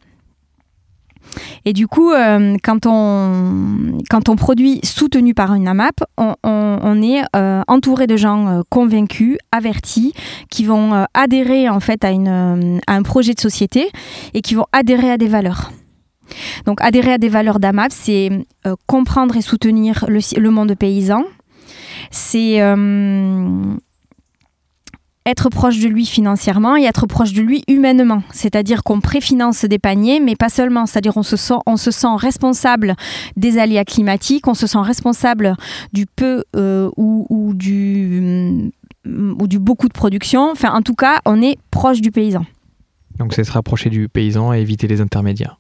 Et 1.65 1.74
du 1.74 1.88
coup, 1.88 2.12
euh, 2.12 2.58
quand, 2.63 2.86
on, 2.86 4.36
produit 4.36 4.80
soutenu 4.84 5.34
par 5.34 5.54
une 5.54 5.68
AMAP, 5.68 6.04
on, 6.18 7.01
est 7.01 7.24
euh, 7.36 7.62
entouré 7.68 8.08
de 8.08 8.18
gens 8.18 8.48
euh, 8.48 8.62
convaincus, 8.70 9.38
avertis, 9.51 10.13
qui 10.50 10.65
vont 10.65 11.06
adhérer 11.13 11.70
en 11.70 11.80
fait 11.80 12.04
à 12.04 12.10
un 12.10 13.04
projet 13.04 13.34
de 13.34 13.39
société 13.39 13.89
et 14.34 14.42
qui 14.42 14.56
vont 14.56 14.65
adhérer 14.72 15.12
à 15.12 15.18
des 15.18 15.27
valeurs. 15.27 15.72
Donc 16.65 16.82
adhérer 16.82 17.13
à 17.13 17.18
des 17.18 17.30
valeurs 17.30 17.60
d'AMAP, 17.60 17.92
c'est 17.92 18.30
comprendre 18.88 19.36
et 19.38 19.42
soutenir 19.42 20.06
le, 20.08 20.20
le 20.39 20.50
monde 20.50 20.75
paysan, 20.75 21.24
c'est 22.12 22.60
être 25.25 25.50
proche 25.50 25.79
de 25.79 25.88
lui 25.88 26.05
financièrement 26.05 26.77
et 26.77 26.84
être 26.84 27.08
proche 27.08 27.34
de 27.34 27.41
lui 27.41 27.63
humainement. 27.67 28.22
C'est-à-dire 28.32 28.84
qu'on 28.84 29.01
préfinance 29.01 29.65
des 29.65 29.79
paniers, 29.79 30.20
mais 30.20 30.36
pas 30.36 30.50
seulement. 30.50 30.86
C'est-à-dire 30.86 31.17
on 31.17 31.24
se 31.24 31.36
sent, 31.36 31.55
se 31.77 31.91
sent 31.91 32.15
responsable 32.17 32.96
des 33.36 33.58
aléas 33.58 33.86
climatiques, 33.86 34.48
on 34.48 34.53
se 34.53 34.67
sent 34.67 34.79
responsable 34.79 35.55
du 35.94 36.05
peu 36.05 36.44
euh, 36.55 36.89
ou, 36.96 37.53
du, 37.55 38.72
mm, 39.05 39.41
ou 39.41 39.48
du 39.48 39.60
beaucoup 39.60 39.88
de 39.88 39.94
production. 39.94 40.51
Enfin, 40.51 40.72
en 40.74 40.82
tout 40.82 40.96
cas, 40.96 41.20
on 41.25 41.41
est 41.41 41.58
proche 41.72 42.01
du 42.01 42.12
paysan. 42.12 42.46
Donc 43.17 43.34
c'est 43.34 43.44
se 43.44 43.51
rapprocher 43.51 43.89
du 43.89 44.10
paysan 44.10 44.53
et 44.53 44.60
éviter 44.60 44.88
les 44.88 45.01
intermédiaires. 45.01 45.58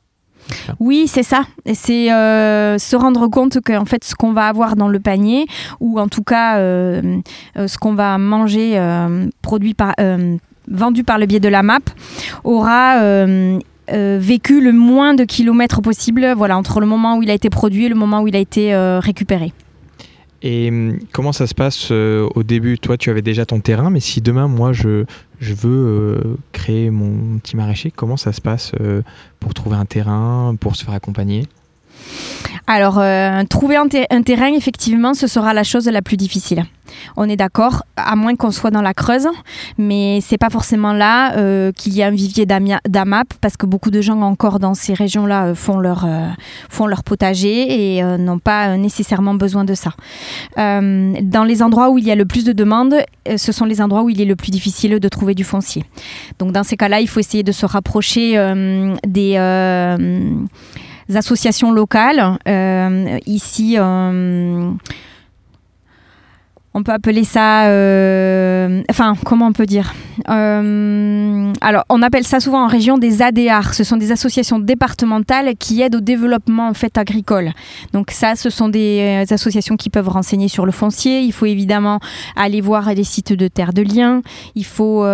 Oui, 0.79 1.07
c'est 1.07 1.23
ça. 1.23 1.41
C'est 1.65 2.07
se 2.07 2.95
rendre 2.95 3.27
compte 3.27 3.61
que 3.61 3.77
en 3.77 3.85
fait, 3.85 4.03
ce 4.03 4.15
qu'on 4.15 4.33
va 4.33 4.47
avoir 4.47 4.75
dans 4.75 4.87
le 4.87 4.99
panier, 4.99 5.45
ou 5.79 5.99
en 5.99 6.07
tout 6.07 6.23
cas 6.23 6.57
ce 6.57 7.77
qu'on 7.77 7.93
va 7.93 8.17
manger 8.17 8.79
produit 9.41 9.73
par 9.73 9.93
vendu 10.67 11.03
par 11.03 11.19
le 11.19 11.25
biais 11.27 11.39
de 11.39 11.49
la 11.49 11.63
map 11.63 11.79
aura 12.43 12.97
vécu 13.87 14.61
le 14.61 14.71
moins 14.71 15.13
de 15.13 15.23
kilomètres 15.23 15.81
possible 15.81 16.33
voilà, 16.35 16.57
entre 16.57 16.79
le 16.79 16.87
moment 16.87 17.17
où 17.17 17.23
il 17.23 17.29
a 17.29 17.33
été 17.33 17.49
produit 17.49 17.85
et 17.85 17.89
le 17.89 17.95
moment 17.95 18.21
où 18.21 18.27
il 18.27 18.35
a 18.35 18.39
été 18.39 18.75
récupéré. 18.99 19.53
Et 20.45 20.69
hum, 20.69 20.99
comment 21.11 21.33
ça 21.33 21.47
se 21.47 21.55
passe 21.55 21.89
euh, 21.91 22.29
au 22.35 22.43
début? 22.43 22.77
Toi, 22.77 22.97
tu 22.97 23.09
avais 23.09 23.23
déjà 23.23 23.47
ton 23.47 23.59
terrain, 23.59 23.89
mais 23.89 23.99
si 23.99 24.21
demain, 24.21 24.47
moi, 24.47 24.73
je, 24.73 25.05
je 25.39 25.53
veux 25.55 25.69
euh, 25.71 26.37
créer 26.51 26.91
mon 26.91 27.39
petit 27.39 27.57
maraîcher, 27.57 27.89
comment 27.89 28.15
ça 28.15 28.31
se 28.31 28.41
passe 28.41 28.71
euh, 28.79 29.01
pour 29.39 29.55
trouver 29.55 29.75
un 29.75 29.85
terrain, 29.85 30.55
pour 30.59 30.75
se 30.75 30.85
faire 30.85 30.93
accompagner? 30.93 31.47
Alors, 32.67 32.97
euh, 32.97 33.43
trouver 33.47 33.75
un, 33.75 33.87
terrain, 33.87 34.51
effectivement, 34.53 35.13
ce 35.13 35.27
sera 35.27 35.53
la 35.53 35.63
chose 35.63 35.87
la 35.87 36.01
plus 36.01 36.17
difficile. 36.17 36.63
On 37.15 37.29
est 37.29 37.35
d'accord, 37.35 37.83
à 37.95 38.15
moins 38.15 38.35
qu'on 38.35 38.49
soit 38.49 38.71
dans 38.71 38.81
la 38.81 38.93
Creuse, 38.95 39.27
mais 39.77 40.19
c'est 40.21 40.37
pas 40.37 40.49
forcément 40.49 40.93
là 40.93 41.35
euh, 41.35 41.71
qu'il 41.71 41.93
y 41.93 42.01
a 42.01 42.07
un 42.07 42.11
vivier 42.11 42.45
d'AMAP, 42.45 43.33
parce 43.39 43.55
que 43.55 43.67
beaucoup 43.67 43.91
de 43.91 44.01
gens 44.01 44.19
encore 44.21 44.59
dans 44.59 44.73
ces 44.73 44.95
régions-là 44.95 45.47
euh, 45.47 45.55
font, 45.55 45.77
leur, 45.77 46.07
font 46.69 46.87
leur 46.87 47.03
potager 47.03 47.97
et 47.97 48.03
n'ont 48.17 48.39
pas 48.39 48.77
nécessairement 48.77 49.35
besoin 49.35 49.63
de 49.63 49.75
ça. 49.75 49.91
dans 50.57 51.45
les 51.45 51.61
endroits 51.61 51.91
où 51.91 51.99
il 51.99 52.05
y 52.05 52.11
a 52.11 52.15
le 52.15 52.25
plus 52.25 52.45
de 52.45 52.51
demandes, 52.51 52.95
ce 53.35 53.51
sont 53.51 53.65
les 53.65 53.81
endroits 53.81 54.03
où 54.03 54.09
il 54.09 54.21
est 54.21 54.25
le 54.25 54.35
plus 54.35 54.51
difficile 54.51 54.99
de 54.99 55.09
trouver 55.09 55.35
du 55.35 55.43
foncier. 55.43 55.83
Donc 56.39 56.51
dans 56.51 56.63
ces 56.63 56.77
cas-là, 56.77 56.99
il 56.99 57.07
faut 57.07 57.19
essayer 57.19 57.43
de 57.43 57.51
se 57.51 57.65
rapprocher 57.65 58.33
des 59.07 59.37
associations 61.13 61.71
locales. 61.71 62.37
Euh, 62.47 63.19
ici, 63.25 63.75
euh, 63.77 64.71
on 66.77 66.83
peut 66.83 66.91
appeler 66.91 67.23
ça, 67.23 67.67
euh, 67.67 68.83
enfin, 68.91 69.15
comment 69.23 69.47
on 69.47 69.53
peut 69.53 69.65
dire 69.65 69.93
euh, 70.29 71.53
Alors, 71.61 71.85
on 71.87 72.01
appelle 72.01 72.25
ça 72.25 72.41
souvent 72.41 72.65
en 72.65 72.67
région 72.67 72.97
des 72.97 73.21
ADR. 73.21 73.73
Ce 73.73 73.85
sont 73.85 73.95
des 73.95 74.11
associations 74.11 74.59
départementales 74.59 75.55
qui 75.57 75.81
aident 75.81 75.95
au 75.95 76.01
développement 76.01 76.67
en 76.67 76.73
fait 76.73 76.97
agricole. 76.97 77.53
Donc 77.93 78.11
ça, 78.11 78.35
ce 78.35 78.49
sont 78.49 78.67
des 78.67 79.23
euh, 79.23 79.33
associations 79.33 79.77
qui 79.77 79.89
peuvent 79.89 80.09
renseigner 80.09 80.49
sur 80.49 80.65
le 80.65 80.73
foncier. 80.73 81.21
Il 81.21 81.31
faut 81.31 81.45
évidemment 81.45 82.01
aller 82.35 82.59
voir 82.59 82.93
les 82.93 83.05
sites 83.05 83.31
de 83.31 83.47
terre 83.47 83.71
de 83.71 83.81
lien. 83.81 84.21
Il 84.55 84.65
faut 84.65 85.05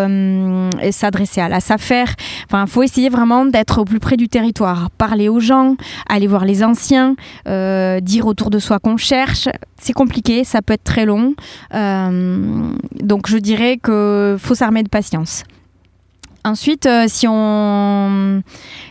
s'adresser 0.89 1.41
à 1.41 1.50
la 1.50 1.60
SAFER. 1.60 2.06
Enfin, 2.48 2.65
il 2.65 2.72
faut 2.72 2.82
essayer 2.82 3.10
vraiment 3.10 3.46
d'être 3.46 3.82
au 3.82 3.86
plus 3.86 4.00
près 4.00 4.18
du 4.18 4.30
territoire, 4.30 4.89
parler 4.98 5.30
aux 5.30 5.39
gens, 5.39 5.75
aller 6.10 6.25
voir 6.25 6.44
les 6.44 6.63
anciens, 6.63 7.15
dire 7.46 8.25
autour 8.25 8.50
de 8.50 8.58
soi 8.58 8.80
qu'on 8.80 8.98
cherche. 8.98 9.48
C'est 9.80 9.94
compliqué, 9.94 10.44
ça 10.44 10.62
peut 10.62 10.74
être 10.74 10.84
très 10.84 11.06
long. 11.06 11.36
Euh, 11.74 12.74
donc 13.01 13.27
je 13.27 13.38
dirais 13.38 13.77
qu'il 13.84 14.38
faut 14.39 14.55
s'armer 14.55 14.84
de 14.84 14.89
patience. 14.89 15.43
Ensuite, 16.43 16.88
euh, 16.88 17.05
si, 17.08 17.27
on, 17.29 18.41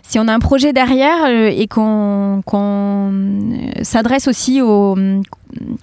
si 0.02 0.21
on 0.21 0.29
a 0.29 0.33
un 0.33 0.38
projet 0.38 0.73
derrière 0.73 1.25
euh, 1.26 1.50
et 1.52 1.67
qu'on 1.67 2.43
s'adresse 3.83 4.29
aussi 4.29 4.61
aux 4.62 4.97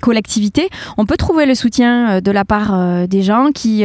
collectivités, 0.02 0.70
on 0.98 1.06
peut 1.06 1.18
trouver 1.18 1.46
le 1.46 1.56
soutien 1.56 2.22
de 2.22 2.32
la 2.32 2.46
part 2.46 3.06
des 3.10 3.22
gens 3.22 3.50
qui, 3.54 3.84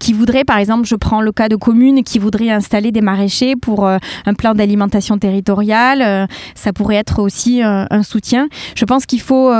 qui 0.00 0.12
voudraient, 0.12 0.42
par 0.42 0.58
exemple, 0.58 0.86
je 0.86 0.96
prends 0.96 1.20
le 1.20 1.30
cas 1.30 1.48
de 1.48 1.54
communes 1.54 2.02
qui 2.02 2.18
voudraient 2.18 2.50
installer 2.50 2.90
des 2.90 3.00
maraîchers 3.00 3.54
pour 3.54 3.86
un 3.86 4.34
plan 4.36 4.54
d'alimentation 4.54 5.16
territoriale. 5.16 6.26
ça 6.56 6.72
pourrait 6.72 6.96
être 6.96 7.20
aussi 7.20 7.62
un 7.62 8.02
soutien. 8.02 8.48
Je 8.74 8.84
pense 8.86 9.06
qu'il 9.06 9.20
faut 9.20 9.52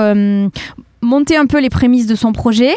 monter 1.05 1.37
un 1.37 1.47
peu 1.47 1.61
les 1.61 1.71
prémices 1.71 2.07
de 2.07 2.15
son 2.15 2.33
projet, 2.33 2.73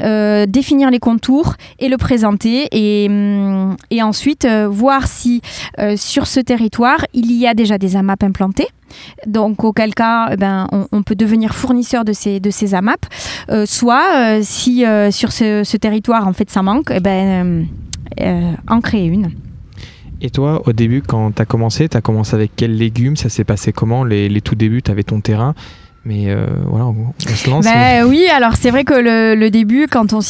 euh, 0.00 0.46
définir 0.46 0.90
les 0.90 0.98
contours 0.98 1.54
et 1.78 1.88
le 1.88 1.96
présenter 1.96 2.68
et, 2.72 3.06
hum, 3.08 3.76
ensuite 4.00 4.44
euh, 4.44 4.68
voir 4.68 5.06
si 5.06 5.42
euh, 5.78 5.96
sur 5.96 6.26
ce 6.26 6.40
territoire 6.40 7.04
il 7.12 7.32
y 7.32 7.46
a 7.46 7.54
déjà 7.54 7.78
des 7.78 7.96
AMAP 7.96 8.22
implantés. 8.24 8.68
Donc 9.26 9.64
auquel 9.64 9.94
cas 9.94 10.28
eh 10.32 10.36
ben, 10.36 10.68
on, 10.92 11.02
peut 11.02 11.16
devenir 11.16 11.54
fournisseur 11.54 12.04
de 12.04 12.12
ces, 12.12 12.40
de 12.40 12.50
ces 12.50 12.74
AMAP. 12.74 13.04
soit 13.66 14.40
si 14.42 14.84
sur 15.10 15.32
ce, 15.32 15.76
territoire 15.76 16.26
en 16.26 16.32
fait 16.32 16.48
ça 16.50 16.62
manque, 16.62 16.90
eh 16.94 17.00
ben, 17.00 17.66
en 18.68 18.80
créer 18.80 19.06
une. 19.06 19.32
Et 20.22 20.30
toi, 20.30 20.62
au 20.66 20.72
début, 20.72 21.02
quand 21.02 21.32
tu 21.32 21.42
as 21.42 21.44
commencé, 21.44 21.88
tu 21.88 21.96
as 21.96 22.00
commencé 22.00 22.34
avec 22.34 22.52
quels 22.56 22.76
légumes 22.76 23.16
Ça 23.16 23.28
s'est 23.28 23.44
passé 23.44 23.72
comment? 23.72 24.02
Les, 24.02 24.30
les 24.30 24.40
tout 24.40 24.54
débuts, 24.54 24.80
tu 24.80 24.90
avais 24.90 25.02
ton 25.02 25.20
terrain 25.20 25.54
mais 26.06 26.26
euh, 26.28 26.46
voilà, 26.66 26.86
on, 26.86 27.12
se 27.18 27.50
lance. 27.50 27.64
Bah, 27.64 28.06
oui, 28.06 28.26
alors 28.28 28.54
c'est 28.54 28.70
vrai 28.70 28.84
que 28.84 28.94
le, 28.94 29.50
début, 29.50 29.88
quand 29.90 30.12
on, 30.12 30.20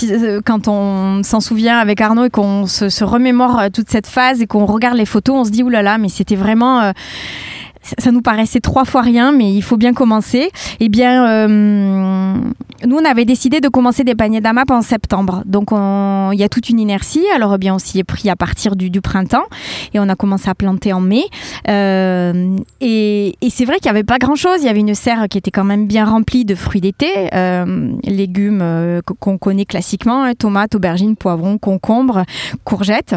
quand 0.44 0.68
on 0.68 1.22
s'en 1.22 1.40
souvient 1.40 1.78
avec 1.78 2.00
Arnaud 2.00 2.24
et 2.24 2.30
qu'on 2.30 2.66
se, 2.66 3.04
remémore 3.04 3.58
euh, 3.58 3.68
toute 3.68 3.90
cette 3.90 4.06
phase 4.06 4.40
et 4.40 4.46
qu'on 4.46 4.64
regarde 4.64 4.96
les 4.96 5.04
photos, 5.04 5.36
on 5.36 5.44
se 5.44 5.50
dit 5.50 5.62
oulala, 5.62 5.98
mais 5.98 6.08
c'était 6.08 6.34
vraiment. 6.34 6.80
Euh, 6.80 6.92
ça 7.98 8.10
nous 8.10 8.22
paraissait 8.22 8.60
trois 8.60 8.84
fois 8.84 9.02
rien, 9.02 9.30
mais 9.32 9.52
il 9.52 9.62
faut 9.62 9.76
bien 9.76 9.92
commencer. 9.92 10.50
Eh 10.80 10.88
bien, 10.88 11.46
nous, 12.86 12.96
on 12.96 13.04
avait 13.04 13.24
décidé 13.24 13.60
de 13.60 13.68
commencer 13.68 14.04
des 14.04 14.14
paniers 14.14 14.40
d'AMAP 14.40 14.70
en 14.70 14.82
septembre. 14.82 15.42
Donc, 15.44 15.70
il 15.72 16.38
y 16.38 16.44
a 16.44 16.48
toute 16.48 16.68
une 16.68 16.80
inertie. 16.80 17.24
Alors, 17.34 17.54
eh 17.54 17.58
bien, 17.58 17.74
on 17.74 17.78
s'y 17.78 17.98
est 17.98 18.04
pris 18.04 18.30
à 18.30 18.36
partir 18.36 18.76
du, 18.76 18.90
printemps 19.00 19.44
et 19.92 20.00
on 20.00 20.08
a 20.08 20.16
commencé 20.16 20.48
à 20.48 20.54
planter 20.54 20.92
en 20.92 21.00
mai. 21.00 21.24
Euh, 21.68 22.56
et, 22.80 23.34
c'est 23.50 23.64
vrai 23.64 23.76
qu'il 23.76 23.90
n'y 23.90 23.96
avait 23.96 24.04
pas 24.04 24.18
grand-chose. 24.18 24.60
Il 24.60 24.66
y 24.66 24.68
avait 24.68 24.80
une 24.80 24.94
serre 24.94 25.28
qui 25.28 25.38
était 25.38 25.50
quand 25.50 25.64
même 25.64 25.86
bien 25.86 26.04
remplie 26.04 26.44
de 26.44 26.54
fruits 26.54 26.80
d'été, 26.80 27.34
euh, 27.34 27.92
légumes 28.04 28.60
euh, 28.62 29.00
qu'on 29.18 29.38
connaît 29.38 29.64
classiquement, 29.64 30.24
hein, 30.24 30.34
tomates, 30.34 30.74
aubergines, 30.74 31.16
poivrons, 31.16 31.58
concombres, 31.58 32.24
courgettes. 32.64 33.14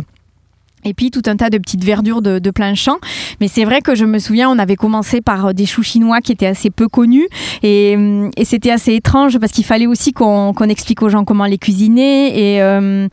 Et 0.85 0.93
puis 0.93 1.11
tout 1.11 1.21
un 1.25 1.35
tas 1.35 1.49
de 1.49 1.57
petites 1.57 1.83
verdures 1.83 2.21
de, 2.21 2.51
plein 2.51 2.73
champ. 2.73 2.97
Mais 3.41 3.47
c'est 3.47 3.63
vrai 3.63 3.81
que 3.81 3.95
je 3.95 4.05
me 4.05 4.19
souviens, 4.19 4.49
on 4.49 4.57
avait 4.57 4.75
commencé 4.75 5.21
par 5.21 5.47
euh, 5.47 5.53
des 5.53 5.65
choux 5.65 5.83
chinois 5.83 6.19
qui 6.21 6.31
étaient 6.31 6.47
assez 6.47 6.69
peu 6.69 6.87
connus. 6.87 7.27
Et, 7.63 7.95
euh, 7.97 8.29
c'était 8.43 8.71
assez 8.71 8.95
étrange 8.95 9.37
parce 9.37 9.51
qu'il 9.51 9.65
fallait 9.65 9.87
aussi 9.87 10.11
qu'on 10.13 10.53
explique 10.69 11.03
aux 11.03 11.09
gens 11.09 11.25
comment 11.25 11.45
les 11.45 11.57
cuisiner. 11.57 12.55
Et, 12.55 12.61
euh, 12.61 13.07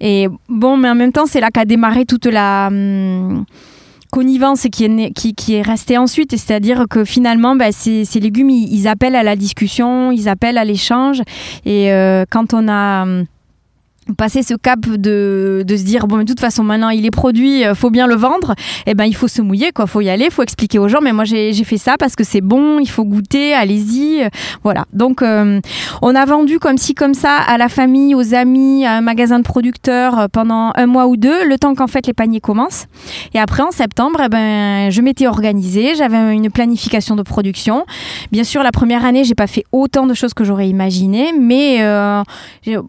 et 0.00 0.28
bon, 0.48 0.76
mais 0.76 0.90
en 0.90 0.94
même 0.94 1.12
temps, 1.12 1.26
c'est 1.26 1.40
là 1.40 1.50
qu'a 1.50 1.64
démarré 1.64 2.04
toute 2.04 2.26
la... 2.26 2.68
Hum, 2.68 3.44
connivence 4.10 4.66
qui 4.70 4.84
est, 4.84 5.10
qui, 5.14 5.54
est 5.54 5.62
restée 5.62 5.96
ensuite, 5.96 6.32
c'est-à-dire 6.32 6.84
que 6.90 7.02
finalement, 7.02 7.56
bah, 7.56 7.72
ces, 7.72 8.04
légumes, 8.16 8.50
ils, 8.50 8.86
appellent 8.86 9.16
à 9.16 9.22
la 9.22 9.36
discussion, 9.36 10.12
ils 10.12 10.28
appellent 10.28 10.58
à 10.58 10.66
l'échange, 10.66 11.22
et 11.64 11.88
quand 12.28 12.52
on 12.52 12.68
a 12.68 13.04
hum, 13.04 13.24
passer 14.16 14.42
ce 14.42 14.54
cap 14.54 14.80
de, 14.80 15.64
de, 15.66 15.76
se 15.76 15.82
dire 15.82 16.06
bon 16.06 16.16
mais 16.16 16.24
de 16.24 16.28
toute 16.28 16.40
façon 16.40 16.62
maintenant 16.62 16.90
il 16.90 17.06
est 17.06 17.10
produit 17.10 17.64
euh, 17.64 17.74
faut 17.74 17.90
bien 17.90 18.06
le 18.06 18.14
vendre. 18.14 18.54
Et 18.86 18.90
eh 18.90 18.94
ben 18.94 19.04
il 19.04 19.14
faut 19.14 19.28
se 19.28 19.42
mouiller 19.42 19.72
quoi. 19.72 19.86
Faut 19.86 20.00
y 20.00 20.10
aller 20.10 20.30
faut 20.30 20.42
expliquer 20.42 20.78
aux 20.78 20.88
gens 20.88 21.00
mais 21.00 21.12
moi 21.12 21.24
j'ai 21.24 21.52
fait 21.64 21.78
ça 21.78 21.96
parce 21.98 22.16
que 22.16 22.24
c'est 22.24 22.40
bon 22.40 22.78
il 22.78 22.88
faut 22.88 23.04
goûter 23.04 23.54
allez-y 23.54 24.28
voilà. 24.62 24.84
Donc 24.92 25.22
euh, 25.22 25.60
on 26.02 26.14
a 26.14 26.24
vendu 26.24 26.58
comme 26.58 26.78
ci 26.78 26.94
comme 26.94 27.14
ça 27.14 27.36
à 27.36 27.58
la 27.58 27.68
famille 27.68 28.14
aux 28.14 28.34
amis 28.34 28.84
à 28.84 28.92
un 28.92 29.00
magasin 29.00 29.38
de 29.38 29.44
producteurs 29.44 30.18
euh, 30.18 30.26
pendant 30.30 30.72
un 30.74 30.86
mois 30.86 31.06
ou 31.06 31.16
deux 31.16 31.46
le 31.46 31.58
temps 31.58 31.74
qu'en 31.74 31.86
fait 31.86 32.06
les 32.06 32.12
paniers 32.14 32.40
commencent. 32.40 32.86
Et 33.34 33.38
après 33.38 33.62
en 33.62 33.70
septembre 33.70 34.20
eh 34.24 34.28
ben 34.28 34.90
je 34.90 35.00
m'étais 35.00 35.26
organisée 35.26 35.94
j'avais 35.94 36.34
une 36.34 36.50
planification 36.50 37.16
de 37.16 37.22
production. 37.22 37.86
Bien 38.30 38.44
sûr 38.44 38.62
la 38.62 38.72
première 38.72 39.04
année 39.04 39.24
j'ai 39.24 39.34
pas 39.34 39.46
fait 39.46 39.64
autant 39.72 40.06
de 40.06 40.14
choses 40.14 40.34
que 40.34 40.44
j'aurais 40.44 40.68
imaginé 40.68 41.32
mais 41.38 41.78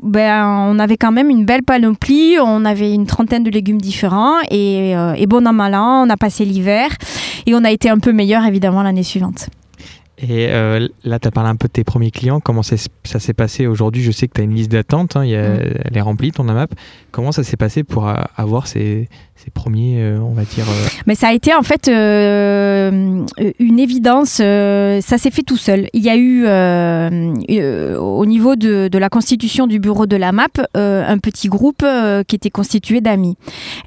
ben 0.04 0.68
on 0.70 0.80
avait 0.80 0.98
quand 0.98 1.13
même 1.14 1.30
une 1.30 1.46
belle 1.46 1.64
panoplie. 1.64 2.36
On 2.42 2.66
avait 2.66 2.94
une 2.94 3.06
trentaine 3.06 3.44
de 3.44 3.50
légumes 3.50 3.80
différents 3.80 4.40
et, 4.52 4.96
euh, 4.96 5.14
et 5.14 5.26
bon 5.28 5.48
an 5.48 5.54
mal 5.54 5.76
an, 5.76 6.06
on 6.06 6.10
a 6.10 6.18
passé 6.18 6.46
l'hiver 6.46 6.90
et 7.46 7.56
on 7.56 7.64
a 7.64 7.72
été 7.72 7.90
un 7.90 8.00
peu 8.00 8.12
meilleur 8.12 8.46
évidemment 8.46 8.84
l'année 8.84 9.04
suivante. 9.04 9.50
Et 10.20 10.48
euh, 10.50 10.88
là, 11.04 11.20
tu 11.20 11.28
as 11.28 11.32
parlé 11.32 11.50
un 11.50 11.56
peu 11.56 11.68
de 11.68 11.74
tes 11.74 11.84
premiers 11.84 12.12
clients. 12.12 12.40
Comment 12.40 12.64
ça, 12.64 12.78
s'est 12.78 13.34
passé 13.34 13.68
aujourd'hui? 13.68 14.04
Je 14.04 14.12
sais 14.12 14.28
que 14.28 14.34
tu 14.34 14.42
as 14.42 14.44
une 14.44 14.54
liste 14.54 14.72
d'attente. 14.72 15.18
Hein, 15.18 15.26
mm. 15.26 15.80
Elle 15.86 15.98
est 15.98 16.02
remplie, 16.02 16.32
ton 16.32 16.48
AMAP. 16.48 16.74
Comment 17.12 17.32
ça 17.32 17.44
s'est 17.44 17.58
passé 17.58 17.84
pour 17.84 18.08
avoir 18.36 18.68
ces, 18.68 19.10
ces 19.36 19.50
premiers, 19.50 20.02
euh, 20.02 20.20
on 20.20 20.34
va 20.34 20.44
dire 20.44 20.64
euh, 20.70 20.88
Mais 21.08 21.16
ça 21.16 21.30
a 21.30 21.34
été 21.34 21.54
en 21.54 21.64
fait 21.64 21.88
euh, 21.88 23.26
une 23.60 23.80
évidence. 23.80 24.34
ça 24.34 25.18
s'est 25.18 25.32
fait 25.32 25.42
tout 25.42 25.58
seul. 25.58 25.90
Il 25.94 26.04
y 26.04 26.10
a 26.10 26.16
eu 26.16 26.46
au 27.98 28.26
niveau 28.26 28.56
de, 28.56 28.98
la 28.98 29.10
constitution 29.10 29.68
du 29.68 29.80
bureau 29.80 30.06
de 30.06 30.16
la 30.16 30.32
MAP 30.32 30.62
un 30.76 31.18
petit 31.18 31.50
groupe 31.50 31.84
qui 32.28 32.36
était 32.36 32.52
constitué 32.52 33.02
d'amis. 33.02 33.36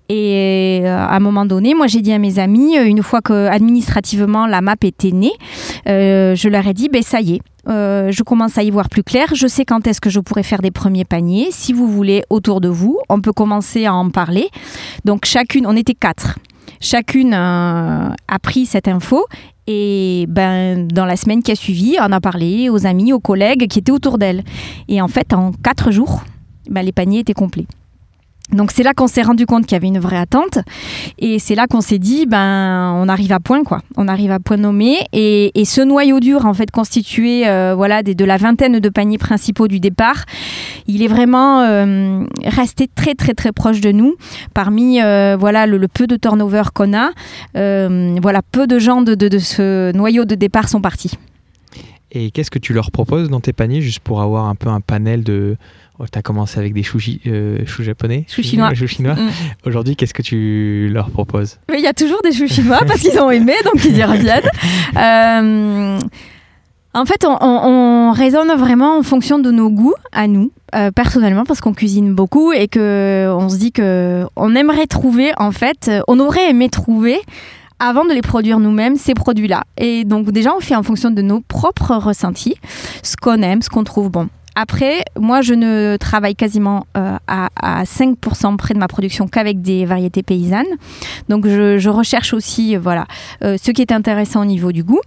Et 0.08 0.82
à 0.84 1.14
un 1.14 1.20
moment 1.20 1.46
donné, 1.46 1.74
moi 1.74 1.86
j'ai 1.86 2.00
dit 2.02 2.12
à 2.12 2.18
mes 2.18 2.38
amis, 2.38 2.76
une 2.76 3.02
fois 3.02 3.22
que 3.22 3.46
administrativement 3.46 4.46
la 4.46 4.60
MAP 4.60 4.84
était 4.84 5.12
née, 5.12 5.32
je 5.86 6.48
leur 6.48 6.66
ai 6.66 6.74
dit, 6.74 6.88
ben 6.88 7.02
ça 7.02 7.20
y 7.20 7.34
est, 7.34 7.40
euh, 7.68 8.10
je 8.10 8.22
commence 8.22 8.58
à 8.58 8.62
y 8.62 8.70
voir 8.70 8.88
plus 8.88 9.02
clair. 9.02 9.34
Je 9.34 9.46
sais 9.46 9.64
quand 9.64 9.86
est-ce 9.86 10.00
que 10.00 10.10
je 10.10 10.20
pourrais 10.20 10.42
faire 10.42 10.62
des 10.62 10.70
premiers 10.70 11.04
paniers. 11.04 11.48
Si 11.50 11.72
vous 11.72 11.88
voulez, 11.88 12.22
autour 12.30 12.60
de 12.60 12.68
vous, 12.68 12.98
on 13.08 13.20
peut 13.20 13.32
commencer 13.32 13.86
à 13.86 13.94
en 13.94 14.10
parler. 14.10 14.48
Donc 15.04 15.24
chacune, 15.24 15.66
on 15.66 15.76
était 15.76 15.94
quatre. 15.94 16.38
chacune 16.80 17.32
a 17.34 18.38
pris 18.42 18.66
cette 18.66 18.88
info 18.88 19.26
et 19.66 20.26
ben, 20.28 20.86
dans 20.86 21.04
la 21.04 21.16
semaine 21.16 21.42
qui 21.42 21.50
a 21.50 21.56
suivi, 21.56 21.96
on 22.00 22.12
a 22.12 22.20
parlé 22.20 22.68
aux 22.68 22.86
amis, 22.86 23.12
aux 23.12 23.20
collègues 23.20 23.66
qui 23.68 23.80
étaient 23.80 23.92
autour 23.92 24.18
d'elle. 24.18 24.44
Et 24.88 25.00
en 25.00 25.08
fait, 25.08 25.32
en 25.32 25.52
quatre 25.52 25.90
jours, 25.90 26.22
ben, 26.70 26.82
les 26.82 26.92
paniers 26.92 27.20
étaient 27.20 27.34
complets. 27.34 27.66
Donc 28.52 28.70
c'est 28.70 28.84
là 28.84 28.94
qu'on 28.94 29.08
s'est 29.08 29.22
rendu 29.22 29.44
compte 29.44 29.66
qu'il 29.66 29.72
y 29.72 29.76
avait 29.76 29.88
une 29.88 29.98
vraie 29.98 30.18
attente 30.18 30.60
et 31.18 31.40
c'est 31.40 31.56
là 31.56 31.66
qu'on 31.66 31.80
s'est 31.80 31.98
dit 31.98 32.26
ben 32.26 32.92
on 32.94 33.08
arrive 33.08 33.32
à 33.32 33.40
point 33.40 33.64
quoi, 33.64 33.80
on 33.96 34.06
arrive 34.06 34.30
à 34.30 34.38
point 34.38 34.56
nommé 34.56 34.98
et, 35.12 35.50
ce 35.64 35.80
noyau 35.80 36.20
dur 36.20 36.46
en 36.46 36.54
fait 36.54 36.70
constitué 36.70 37.48
euh, 37.48 37.74
voilà 37.74 38.04
de 38.04 38.24
la 38.24 38.36
vingtaine 38.36 38.78
de 38.78 38.88
paniers 38.88 39.18
principaux 39.18 39.66
du 39.66 39.80
départ, 39.80 40.24
il 40.86 41.02
est 41.02 41.08
vraiment 41.08 41.62
euh, 41.62 42.22
resté 42.44 42.88
très 42.94 43.14
très 43.16 43.34
très 43.34 43.50
proche 43.50 43.80
de 43.80 43.90
nous. 43.90 44.14
Parmi 44.54 45.02
euh, 45.02 45.36
voilà 45.36 45.66
le, 45.66 45.88
peu 45.88 46.06
de 46.06 46.14
turnover 46.14 46.62
qu'on 46.72 46.94
a, 46.96 47.10
voilà 47.54 48.42
peu 48.52 48.68
de 48.68 48.78
gens 48.78 49.02
de, 49.02 49.38
ce 49.38 49.90
noyau 49.90 50.24
de 50.24 50.36
départ 50.36 50.68
sont 50.68 50.80
partis. 50.80 51.14
Et 52.12 52.30
qu'est-ce 52.30 52.52
que 52.52 52.60
tu 52.60 52.72
leur 52.72 52.92
proposes 52.92 53.28
dans 53.28 53.40
tes 53.40 53.52
paniers 53.52 53.82
juste 53.82 53.98
pour 53.98 54.22
avoir 54.22 54.46
un 54.46 54.54
peu 54.54 54.68
un 54.68 54.80
panel 54.80 55.24
de 55.24 55.56
tu 56.10 56.18
as 56.18 56.22
commencé 56.22 56.58
avec 56.58 56.74
des 56.74 56.82
choux, 56.82 56.98
euh, 57.26 57.64
japonais 57.80 58.24
Choux 58.28 58.42
chinois. 58.42 58.72
chinois. 58.74 59.14
Mm. 59.14 59.30
Aujourd'hui, 59.64 59.96
qu'est-ce 59.96 60.14
que 60.14 60.22
tu 60.22 60.88
leur 60.92 61.10
proposes? 61.10 61.58
Il 61.72 61.80
y 61.80 61.86
a 61.86 61.94
toujours 61.94 62.20
des 62.22 62.32
choux 62.32 62.46
chinois 62.46 62.80
parce 62.86 63.00
qu'ils 63.00 63.18
ont 63.18 63.30
aimé, 63.30 63.54
donc 63.64 63.84
ils 63.84 63.96
y 63.96 64.04
reviennent. 64.04 64.42
Euh, 64.96 65.98
en 66.94 67.04
fait, 67.04 67.26
on, 67.28 68.12
raisonne 68.12 68.50
vraiment 68.56 68.98
en 68.98 69.02
fonction 69.02 69.38
de 69.38 69.50
nos 69.50 69.68
goûts 69.68 69.94
à 70.12 70.26
nous, 70.26 70.52
euh, 70.74 70.90
personnellement, 70.90 71.44
parce 71.44 71.60
qu'on 71.60 71.74
cuisine 71.74 72.14
beaucoup 72.14 72.52
et 72.52 72.68
que 72.68 73.28
on 73.30 73.48
se 73.50 73.58
dit 73.58 73.72
que 73.72 74.24
on 74.36 74.54
aimerait 74.54 74.86
trouver, 74.86 75.32
en 75.36 75.52
fait, 75.52 75.90
on 76.08 76.18
aurait 76.20 76.48
aimé 76.48 76.70
trouver 76.70 77.20
avant 77.78 78.04
de 78.04 78.12
les 78.12 78.22
produire 78.22 78.58
nous-mêmes, 78.58 78.96
ces 78.96 79.14
produits-là. 79.14 79.64
Et 79.76 80.04
donc 80.04 80.30
déjà, 80.30 80.54
on 80.56 80.60
fait 80.60 80.76
en 80.76 80.82
fonction 80.82 81.10
de 81.10 81.20
nos 81.22 81.40
propres 81.40 81.94
ressentis, 81.96 82.56
ce 83.02 83.16
qu'on 83.16 83.42
aime, 83.42 83.62
ce 83.62 83.68
qu'on 83.68 83.84
trouve 83.84 84.10
bon. 84.10 84.28
Après, 84.58 85.04
moi, 85.20 85.42
je 85.42 85.52
ne 85.52 85.98
travaille 86.00 86.34
quasiment 86.34 86.86
euh, 86.96 87.18
à, 87.26 87.84
5% 87.84 88.56
près 88.56 88.72
de 88.72 88.78
ma 88.78 88.88
production 88.88 89.28
qu'avec 89.28 89.60
des 89.60 89.84
variétés 89.84 90.22
paysannes. 90.22 90.64
Donc, 91.28 91.46
je, 91.46 91.88
recherche 91.90 92.32
aussi, 92.32 92.74
euh, 92.74 92.78
voilà, 92.80 93.06
euh, 93.44 93.58
ce 93.62 93.70
qui 93.70 93.82
est 93.82 93.92
intéressant 93.92 94.40
au 94.40 94.44
niveau 94.46 94.72
du 94.72 94.82
goût. 94.82 95.00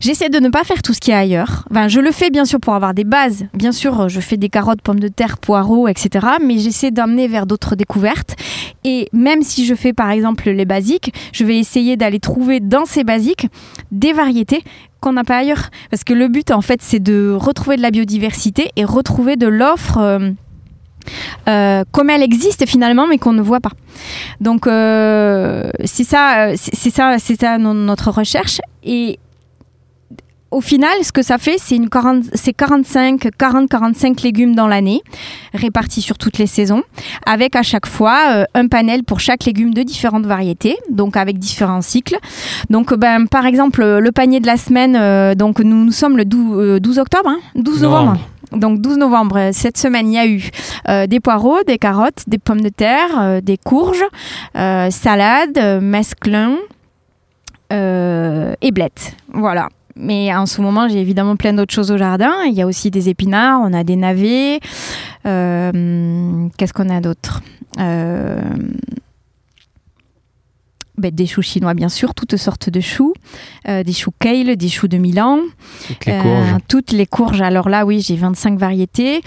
J'essaie 0.00 0.30
de 0.30 0.40
ne 0.40 0.48
pas 0.48 0.64
faire 0.64 0.82
tout 0.82 0.94
ce 0.94 1.00
qui 1.00 1.12
est 1.12 1.14
ailleurs. 1.14 1.64
Enfin, 1.70 1.86
je 1.86 2.00
le 2.00 2.10
fais 2.10 2.30
bien 2.30 2.44
sûr 2.44 2.58
pour 2.58 2.74
avoir 2.74 2.92
des 2.92 3.04
bases. 3.04 3.44
Bien 3.54 3.70
sûr, 3.70 4.08
je 4.08 4.18
fais 4.18 4.36
des 4.36 4.48
carottes, 4.48 4.82
pommes 4.82 5.00
de 5.00 5.08
terre, 5.08 5.38
poireaux, 5.38 5.86
etc. 5.86 6.26
Mais 6.44 6.58
j'essaie 6.58 6.90
d'amener 6.90 7.28
vers 7.28 7.46
d'autres 7.46 7.76
découvertes. 7.76 8.34
Et 8.82 9.08
même 9.12 9.42
si 9.42 9.64
je 9.64 9.76
fais 9.76 9.92
par 9.92 10.10
exemple 10.10 10.50
les 10.50 10.64
basiques, 10.64 11.14
je 11.32 11.44
vais 11.44 11.56
essayer 11.56 11.96
d'aller 11.96 12.18
trouver 12.18 12.58
dans 12.58 12.84
ces 12.84 13.04
basiques 13.04 13.46
des 13.92 14.12
variétés 14.12 14.64
qu'on 15.02 15.12
n'a 15.12 15.24
pas 15.24 15.36
ailleurs. 15.36 15.68
Parce 15.90 16.04
que 16.04 16.14
le 16.14 16.28
but, 16.28 16.50
en 16.50 16.62
fait, 16.62 16.80
c'est 16.80 17.00
de 17.00 17.36
retrouver 17.38 17.76
de 17.76 17.82
la 17.82 17.90
biodiversité 17.90 18.70
et 18.76 18.84
retrouver 18.84 19.36
de 19.36 19.48
l'offre. 19.48 19.98
Euh, 19.98 20.30
euh, 21.48 21.82
comme 21.90 22.10
elle 22.10 22.22
existe 22.22 22.64
finalement, 22.66 23.08
mais 23.08 23.18
qu'on 23.18 23.32
ne 23.32 23.42
voit 23.42 23.60
pas. 23.60 23.72
Donc 24.40 24.68
euh, 24.68 25.68
c'est 25.84 26.04
ça, 26.04 26.52
c'est 26.54 26.90
ça, 26.90 27.16
c'est 27.18 27.40
ça 27.40 27.58
notre 27.58 28.12
recherche. 28.12 28.60
Et 28.84 29.18
au 30.52 30.60
final, 30.60 30.92
ce 31.02 31.12
que 31.12 31.22
ça 31.22 31.38
fait, 31.38 31.56
c'est 31.58 31.78
45, 32.52 33.28
40, 33.36 33.68
45 33.68 34.20
légumes 34.22 34.54
dans 34.54 34.68
l'année, 34.68 35.00
répartis 35.54 36.02
sur 36.02 36.18
toutes 36.18 36.38
les 36.38 36.46
saisons, 36.46 36.82
avec 37.26 37.56
à 37.56 37.62
chaque 37.62 37.86
fois 37.86 38.18
euh, 38.30 38.44
un 38.54 38.68
panel 38.68 39.02
pour 39.02 39.18
chaque 39.18 39.44
légume 39.44 39.72
de 39.72 39.82
différentes 39.82 40.26
variétés, 40.26 40.76
donc 40.90 41.16
avec 41.16 41.38
différents 41.38 41.80
cycles. 41.80 42.18
Donc, 42.68 42.94
ben, 42.94 43.26
par 43.26 43.46
exemple, 43.46 43.82
le 43.82 44.12
panier 44.12 44.40
de 44.40 44.46
la 44.46 44.58
semaine, 44.58 44.94
euh, 44.94 45.34
donc 45.34 45.58
nous, 45.58 45.84
nous, 45.84 45.92
sommes 45.92 46.18
le 46.18 46.26
12, 46.26 46.80
12 46.80 46.98
euh, 46.98 47.02
octobre, 47.02 47.30
12 47.54 47.78
hein, 47.78 47.88
novembre. 47.88 48.18
Donc 48.52 48.82
12 48.82 48.98
novembre, 48.98 49.48
cette 49.52 49.78
semaine, 49.78 50.08
il 50.08 50.14
y 50.14 50.18
a 50.18 50.26
eu 50.26 50.50
des 51.08 51.20
poireaux, 51.20 51.62
des 51.66 51.78
carottes, 51.78 52.24
des 52.26 52.36
pommes 52.36 52.60
de 52.60 52.68
terre, 52.68 53.40
des 53.40 53.56
courges, 53.56 54.04
salade, 54.54 55.80
mesclun 55.80 56.56
et 57.70 58.70
blettes. 58.70 59.16
Voilà. 59.32 59.68
Mais 59.96 60.34
en 60.34 60.46
ce 60.46 60.60
moment, 60.60 60.88
j'ai 60.88 61.00
évidemment 61.00 61.36
plein 61.36 61.52
d'autres 61.52 61.74
choses 61.74 61.90
au 61.90 61.98
jardin. 61.98 62.32
Il 62.46 62.54
y 62.54 62.62
a 62.62 62.66
aussi 62.66 62.90
des 62.90 63.08
épinards, 63.08 63.60
on 63.62 63.72
a 63.72 63.84
des 63.84 63.96
navets. 63.96 64.60
Euh, 65.26 66.48
qu'est-ce 66.56 66.72
qu'on 66.72 66.88
a 66.88 67.00
d'autre 67.00 67.42
euh, 67.78 68.40
ben, 70.96 71.10
Des 71.10 71.26
choux 71.26 71.42
chinois, 71.42 71.74
bien 71.74 71.90
sûr, 71.90 72.14
toutes 72.14 72.36
sortes 72.36 72.70
de 72.70 72.80
choux. 72.80 73.12
Euh, 73.68 73.82
des 73.82 73.92
choux 73.92 74.12
kale, 74.18 74.56
des 74.56 74.68
choux 74.68 74.88
de 74.88 74.96
Milan. 74.96 75.40
Toutes 75.86 76.06
les 76.06 76.18
courges. 76.18 76.56
toutes 76.68 76.92
les 76.92 77.06
courges. 77.06 77.42
Alors 77.42 77.68
là, 77.68 77.84
oui, 77.84 78.00
j'ai 78.00 78.16
25 78.16 78.58
variétés. 78.58 79.20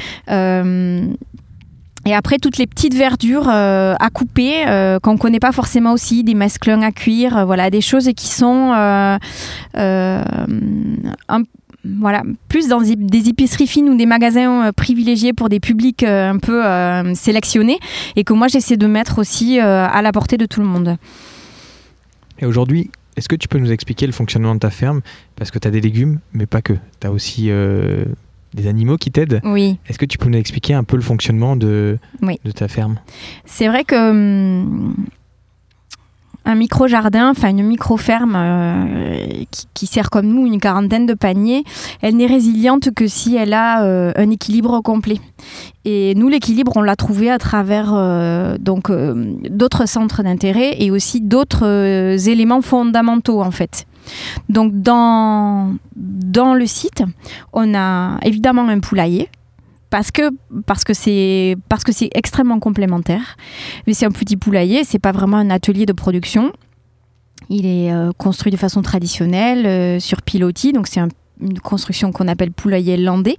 Et 2.08 2.14
après, 2.14 2.38
toutes 2.38 2.58
les 2.58 2.68
petites 2.68 2.94
verdures 2.94 3.50
euh, 3.50 3.96
à 4.00 4.10
couper, 4.12 4.68
euh, 4.68 5.00
qu'on 5.00 5.14
ne 5.14 5.18
connaît 5.18 5.40
pas 5.40 5.52
forcément 5.52 5.92
aussi, 5.92 6.24
des 6.24 6.36
mesclins 6.36 6.84
à 6.84 6.92
cuire, 6.92 7.36
euh, 7.36 7.46
voilà, 7.46 7.72
des 7.72 7.82
choses 7.82 8.10
qui 8.16 8.28
sont 8.28 8.74
voilà, 12.00 12.24
plus 12.48 12.68
dans 12.68 12.82
des 12.82 13.30
épiceries 13.30 13.68
fines 13.68 13.90
ou 13.90 13.96
des 13.96 14.08
magasins 14.08 14.72
privilégiés 14.72 15.34
pour 15.34 15.50
des 15.50 15.60
publics 15.60 16.02
un 16.02 16.40
peu 16.40 16.64
sélectionnés, 17.14 17.78
et 18.16 18.24
que 18.24 18.34
moi 18.34 18.48
j'essaie 18.48 18.76
de 18.76 18.88
mettre 18.88 19.20
aussi 19.20 19.60
à 19.60 20.02
la 20.02 20.12
portée 20.12 20.38
de 20.38 20.48
tout 20.48 20.62
le 20.62 20.66
monde. 20.66 20.98
Et 22.40 22.48
aujourd'hui, 22.48 22.90
est-ce 23.18 23.30
que 23.30 23.36
tu 23.36 23.48
peux 23.48 23.60
nous 23.60 23.72
expliquer 23.72 24.08
le 24.08 24.14
fonctionnement 24.14 24.56
de 24.56 24.60
ta 24.60 24.72
ferme? 24.72 25.02
Parce 25.36 25.52
que 25.52 25.60
tu 25.60 25.68
as 25.68 25.72
des 25.72 25.80
légumes, 25.80 26.22
mais 26.34 26.48
pas 26.48 26.64
que. 26.64 26.74
Tu 27.00 27.06
as 27.06 27.12
aussi 27.12 27.52
des 28.56 28.68
animaux 28.68 28.98
qui 28.98 29.12
t'aident. 29.12 29.42
Oui. 29.44 29.78
Est-ce 29.88 30.00
que 30.00 30.06
tu 30.06 30.18
peux 30.18 30.30
nous 30.30 30.38
expliquer 30.38 30.74
un 30.74 30.84
peu 30.84 30.96
le 30.96 31.04
fonctionnement 31.04 31.56
de, 31.56 31.98
de 32.22 32.52
ta 32.52 32.68
ferme? 32.68 33.00
C'est 33.46 33.68
vrai 33.68 33.84
que 33.84 34.10
hum, 34.10 34.96
un 36.46 36.56
micro-jardin, 36.56 37.32
enfin 37.32 37.50
une 37.50 37.64
micro-ferme 37.64 38.36
euh, 38.36 39.26
qui, 39.74 39.88
sert 39.88 40.10
comme 40.10 40.28
nous 40.28 40.46
une 40.46 40.60
quarantaine 40.60 41.06
de 41.06 41.16
paniers, 41.16 41.64
elle 42.02 42.16
n'est 42.16 42.28
résiliente 42.28 42.92
que 42.92 43.08
si 43.08 43.36
elle 43.36 43.54
a 43.54 43.84
euh, 43.84 44.12
un 44.16 44.30
équilibre 44.30 44.80
complet. 44.82 45.20
Et 45.86 46.14
nous, 46.16 46.30
l'équilibre, 46.30 46.74
on 46.76 46.82
l'a 46.82 46.96
trouvé 46.96 47.30
à 47.32 47.40
travers 47.40 47.92
euh, 47.94 48.58
donc 48.60 48.92
d'autres 49.50 49.88
centres 49.88 50.24
d'intérêt 50.24 50.76
et 50.80 50.92
aussi 50.92 51.22
d'autres 51.22 52.30
éléments 52.30 52.62
fondamentaux 52.62 53.42
en 53.42 53.52
fait. 53.52 53.86
Donc 54.50 54.82
dans, 54.82 55.76
dans 55.96 56.54
le 56.54 56.66
site, 56.66 57.04
on 57.54 57.74
a 57.76 58.18
évidemment 58.24 58.68
un 58.68 58.80
poulailler 58.80 59.30
parce 59.90 60.12
que 60.12 60.30
parce 60.66 60.84
que 60.84 60.94
c'est 60.94 61.56
parce 61.70 61.84
que 61.84 61.92
c'est 61.92 62.10
extrêmement 62.14 62.60
complémentaire. 62.60 63.38
Mais 63.88 63.94
c'est 63.94 64.06
un 64.06 64.12
petit 64.12 64.38
poulailler, 64.38 64.84
c'est 64.84 65.00
pas 65.00 65.12
vraiment 65.12 65.38
un 65.38 65.50
atelier 65.50 65.86
de 65.86 65.94
production. 65.94 66.52
Il 67.50 67.66
est 67.66 67.94
euh, 67.94 68.12
construit 68.18 68.52
de 68.52 68.58
façon 68.58 68.82
traditionnelle 68.82 69.66
euh, 69.66 70.00
sur 70.00 70.22
pilotis, 70.22 70.74
donc 70.74 70.88
c'est 70.88 71.00
une 71.42 71.60
construction 71.60 72.12
qu'on 72.12 72.28
appelle 72.28 72.52
poulailler 72.52 72.98
landais. 72.98 73.38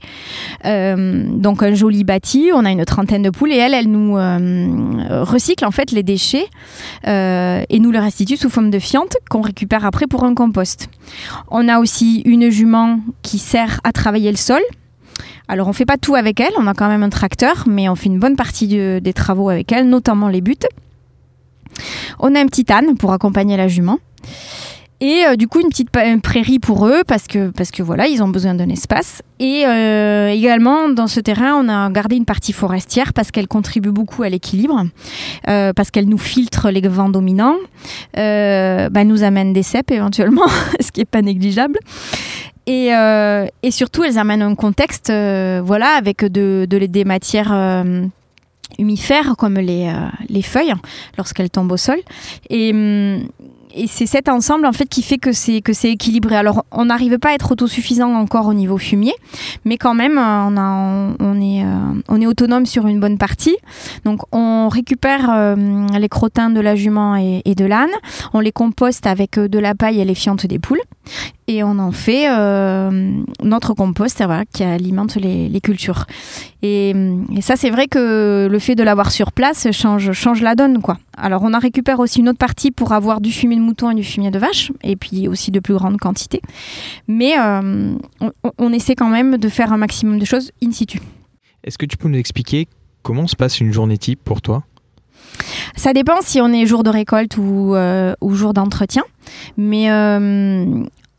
Euh, 0.65 1.27
donc 1.31 1.63
un 1.63 1.75
joli 1.75 2.05
bâti, 2.05 2.51
on 2.55 2.65
a 2.65 2.71
une 2.71 2.85
trentaine 2.85 3.23
de 3.23 3.31
poules 3.31 3.53
et 3.53 3.57
elle, 3.57 3.75
elle 3.75 3.89
nous 3.91 4.15
recycle 5.25 5.65
en 5.65 5.71
fait 5.71 5.93
les 5.93 6.03
déchets 6.03 6.47
et 7.05 7.79
nous 7.79 7.91
les 7.91 7.99
restitue 7.99 8.37
sous 8.37 8.51
forme 8.51 8.71
de 8.71 8.79
fiente 8.79 9.17
qu'on 9.29 9.41
récupère 9.41 9.85
après 9.85 10.07
pour 10.07 10.25
un 10.25 10.35
compost. 10.35 10.89
On 11.49 11.69
a 11.69 11.79
aussi 11.79 12.23
une 12.25 12.51
jument 12.51 13.01
qui 13.23 13.39
sert 13.39 13.81
à 13.85 13.93
travailler 13.93 14.31
le 14.31 14.37
sol. 14.37 14.61
Alors 15.49 15.69
on 15.69 15.73
fait 15.73 15.87
pas 15.87 15.97
tout 15.97 16.17
avec 16.17 16.41
elle, 16.41 16.53
on 16.59 16.67
a 16.67 16.75
quand 16.75 16.89
même 16.89 17.03
un 17.03 17.09
tracteur, 17.09 17.65
mais 17.69 17.89
on 17.89 17.95
fait 17.95 18.07
une 18.07 18.19
bonne 18.19 18.37
partie 18.37 18.67
des 18.67 19.13
travaux 19.13 19.49
avec 19.49 19.71
elle, 19.73 19.89
notamment 19.89 20.29
les 20.29 20.41
buts. 20.41 20.57
On 22.19 22.35
a 22.35 22.41
un 22.41 22.47
petit 22.47 22.71
âne 22.73 22.97
pour 22.97 23.13
accompagner 23.13 23.57
la 23.57 23.69
jument. 23.69 23.99
Et 25.01 25.25
euh, 25.27 25.37
du 25.37 25.47
coup, 25.47 25.61
une 25.61 25.69
petite 25.69 25.91
prairie 25.91 26.59
pour 26.59 26.87
eux, 26.87 27.03
parce 27.07 27.27
que, 27.27 27.51
parce 27.51 27.71
que 27.71 27.83
voilà, 27.83 28.07
ils 28.07 28.23
ont 28.23 28.29
besoin 28.29 28.55
d'un 28.55 28.69
espace. 28.71 29.23
Et 29.39 29.65
euh, 29.67 30.31
également, 30.31 30.89
dans 30.89 31.07
ce 31.07 31.21
terrain, 31.21 31.55
on 31.55 31.69
a 31.69 31.91
gardé 31.91 32.17
une 32.17 32.25
partie 32.25 32.55
forestière 32.55 33.13
parce 33.13 33.31
qu'elle 33.31 33.49
contribue 33.49 33.91
beaucoup 33.91 34.23
à 34.23 34.31
l'équilibre, 34.31 34.85
euh, 35.49 35.75
parce 35.75 35.91
qu'elle 35.91 36.09
nous 36.09 36.19
filtre 36.19 36.71
les 36.71 36.81
vents 36.81 37.11
dominants, 37.11 37.57
bah, 38.15 39.05
nous 39.05 39.23
amène 39.23 39.53
des 39.53 39.63
cèpes 39.63 39.91
éventuellement, 39.91 40.49
ce 40.81 40.91
qui 40.91 41.01
n'est 41.01 41.05
pas 41.05 41.23
négligeable. 41.23 41.79
Et, 42.67 42.89
et, 43.63 43.71
surtout, 43.71 44.03
elles 44.03 44.19
amènent 44.19 44.43
un 44.43 44.55
contexte, 44.57 45.11
voilà, 45.11 45.91
avec 45.97 46.25
de, 46.25 46.67
de, 46.69 46.79
des 46.79 47.05
matières 47.05 47.85
humifères 48.79 49.37
comme 49.37 49.55
les, 49.55 49.93
les 50.29 50.43
feuilles 50.43 50.75
lorsqu'elles 51.17 51.51
tombent 51.51 51.71
au 51.71 51.77
sol. 51.77 51.99
Et, 52.51 52.73
hum, 52.73 53.29
et 53.77 53.87
c'est 53.87 54.07
cet 54.07 54.29
ensemble 54.29 54.67
en 54.67 54.73
fait 54.73 54.87
qui 54.87 55.03
fait 55.03 55.19
que 55.19 55.33
c'est 55.33 55.61
que 55.61 55.73
c'est 55.73 55.91
équilibré. 55.91 56.37
Alors 56.37 56.65
on 56.73 56.87
n'arrive 56.87 57.19
pas 57.19 57.31
à 57.31 57.33
être 57.35 57.53
autosuffisant 57.53 58.12
encore 58.15 58.47
au 58.47 58.55
niveau 58.55 58.79
fumier, 58.79 59.15
mais 59.65 59.77
quand 59.77 59.95
même 59.95 60.19
on, 60.19 60.57
a, 60.57 61.15
on, 61.21 61.41
est 61.41 61.65
on 62.09 62.21
est 62.21 62.27
autonome 62.27 62.67
sur 62.67 62.87
une 62.87 63.01
bonne 63.01 63.19
partie. 63.19 63.57
Donc 64.05 64.23
on 64.33 64.69
récupère 64.69 65.55
les 65.57 66.09
crottins 66.09 66.51
de 66.51 66.61
la 66.61 66.75
jument 66.75 67.17
et, 67.17 67.43
et 67.45 67.55
de 67.55 67.65
l'âne, 67.65 67.91
on 68.33 68.41
les 68.41 68.53
composte 68.53 69.07
avec 69.07 69.39
de 69.39 69.59
la 69.59 69.75
paille 69.75 70.01
et 70.01 70.05
les 70.05 70.15
fientes 70.15 70.47
des 70.47 70.59
poules 70.59 70.81
et 71.49 71.63
on 71.63 71.79
en 71.79 71.93
fait 71.93 72.29
euh, 72.29 73.23
notre 73.43 73.75
compost 73.75 74.17
voilà, 74.25 74.45
qui 74.47 74.65
alimente 74.65 75.15
les, 75.17 75.61
cultures. 75.61 76.07
Et, 76.63 76.95
ça, 77.41 77.57
c'est 77.57 77.71
vrai 77.71 77.87
que 77.87 78.49
le 78.51 78.59
fait 78.59 78.75
de 78.75 78.83
l'avoir 78.83 79.11
sur 79.11 79.33
place 79.33 79.71
change, 79.71 80.13
change 80.13 80.43
la 80.43 80.55
donne. 80.55 80.83
quoi. 80.83 80.99
Alors, 81.17 81.43
on 81.43 81.55
en 81.55 81.59
récupère 81.59 82.01
aussi 82.01 82.21
une 82.21 82.29
autre 82.29 82.39
partie 82.39 82.71
pour 82.71 82.93
avoir 82.93 83.21
du 83.21 83.31
fumier 83.31 83.57
de 83.57 83.63
mouton 83.63 83.91
et 83.91 83.95
du 83.95 84.05
fumier 84.05 84.31
de 84.31 84.39
vache, 84.39 84.73
et 84.83 84.97
puis 84.97 85.29
aussi 85.29 85.51
de 85.51 85.61
plus 85.61 85.75
grandes 85.75 85.99
quantités. 85.99 86.43
Mais 87.07 87.39
euh, 87.39 87.95
on, 88.21 88.33
on, 88.59 88.73
essaie 88.73 88.95
quand 88.95 89.09
même 89.09 89.37
de 89.37 89.49
faire 89.49 89.73
un 89.73 89.79
maximum 89.79 90.19
de 90.19 90.25
choses 90.25 90.51
in 90.63 90.73
situ. 90.73 91.01
Est-ce 91.63 91.79
que 91.79 91.87
tu 91.87 91.97
peux 91.97 92.09
nous 92.09 92.19
expliquer 92.19 92.69
comment 93.03 93.27
se 93.27 93.37
passe 93.37 93.61
une 93.61 93.73
journée 93.73 93.99
type 93.99 94.21
pour 94.25 94.43
toi? 94.43 94.65
Ça 95.77 95.93
dépend 95.93 96.21
si 96.23 96.41
on 96.41 96.53
est 96.53 96.67
jour 96.67 96.83
de 96.83 96.91
récolte 96.91 97.37
ou, 97.37 97.75
euh, 97.75 98.15
ou 98.21 98.35
jour 98.35 98.55
d'entretien. 98.55 99.05
Mais 99.57 99.89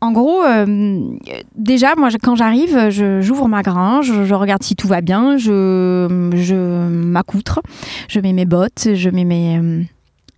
en 0.00 0.12
gros, 0.12 0.44
euh, 0.44 1.16
déjà, 1.56 1.94
moi, 1.96 2.08
quand 2.22 2.36
j'arrive, 2.36 2.90
j'ouvre 3.20 3.48
ma 3.48 3.62
grange, 3.62 4.12
je 4.24 4.34
regarde 4.34 4.62
si 4.62 4.76
tout 4.76 4.86
va 4.86 5.00
bien, 5.00 5.36
je, 5.38 6.30
je 6.34 6.88
m'accoutre, 6.88 7.60
je 8.08 8.20
mets 8.20 8.32
mes 8.32 8.44
bottes, 8.44 8.90
je 8.94 9.10
mets 9.10 9.24
mes, 9.24 9.58
euh, 9.58 9.82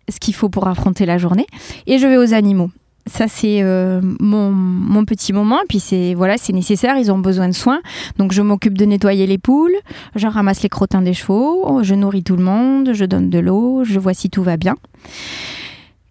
ce 0.08 0.18
qu'il 0.18 0.34
faut 0.34 0.48
pour 0.48 0.66
affronter 0.66 1.04
la 1.04 1.18
journée, 1.18 1.46
et 1.86 1.98
je 1.98 2.06
vais 2.06 2.16
aux 2.16 2.32
animaux. 2.32 2.70
Ça, 3.06 3.26
c'est 3.28 3.60
euh, 3.62 4.00
mon, 4.02 4.50
mon, 4.50 5.04
petit 5.04 5.32
moment. 5.32 5.58
Puis, 5.68 5.80
c'est 5.80 6.14
voilà, 6.14 6.36
c'est 6.38 6.52
nécessaire, 6.52 6.96
ils 6.96 7.10
ont 7.10 7.18
besoin 7.18 7.48
de 7.48 7.54
soins. 7.54 7.80
Donc, 8.18 8.32
je 8.32 8.40
m'occupe 8.40 8.78
de 8.78 8.84
nettoyer 8.86 9.26
les 9.26 9.38
poules, 9.38 9.74
je 10.16 10.26
ramasse 10.26 10.62
les 10.62 10.68
crottins 10.70 11.02
des 11.02 11.14
chevaux, 11.14 11.82
je 11.82 11.94
nourris 11.94 12.22
tout 12.22 12.36
le 12.36 12.44
monde, 12.44 12.92
je 12.94 13.04
donne 13.04 13.28
de 13.28 13.38
l'eau, 13.38 13.84
je 13.84 13.98
vois 13.98 14.14
si 14.14 14.30
tout 14.30 14.42
va 14.42 14.56
bien. 14.56 14.76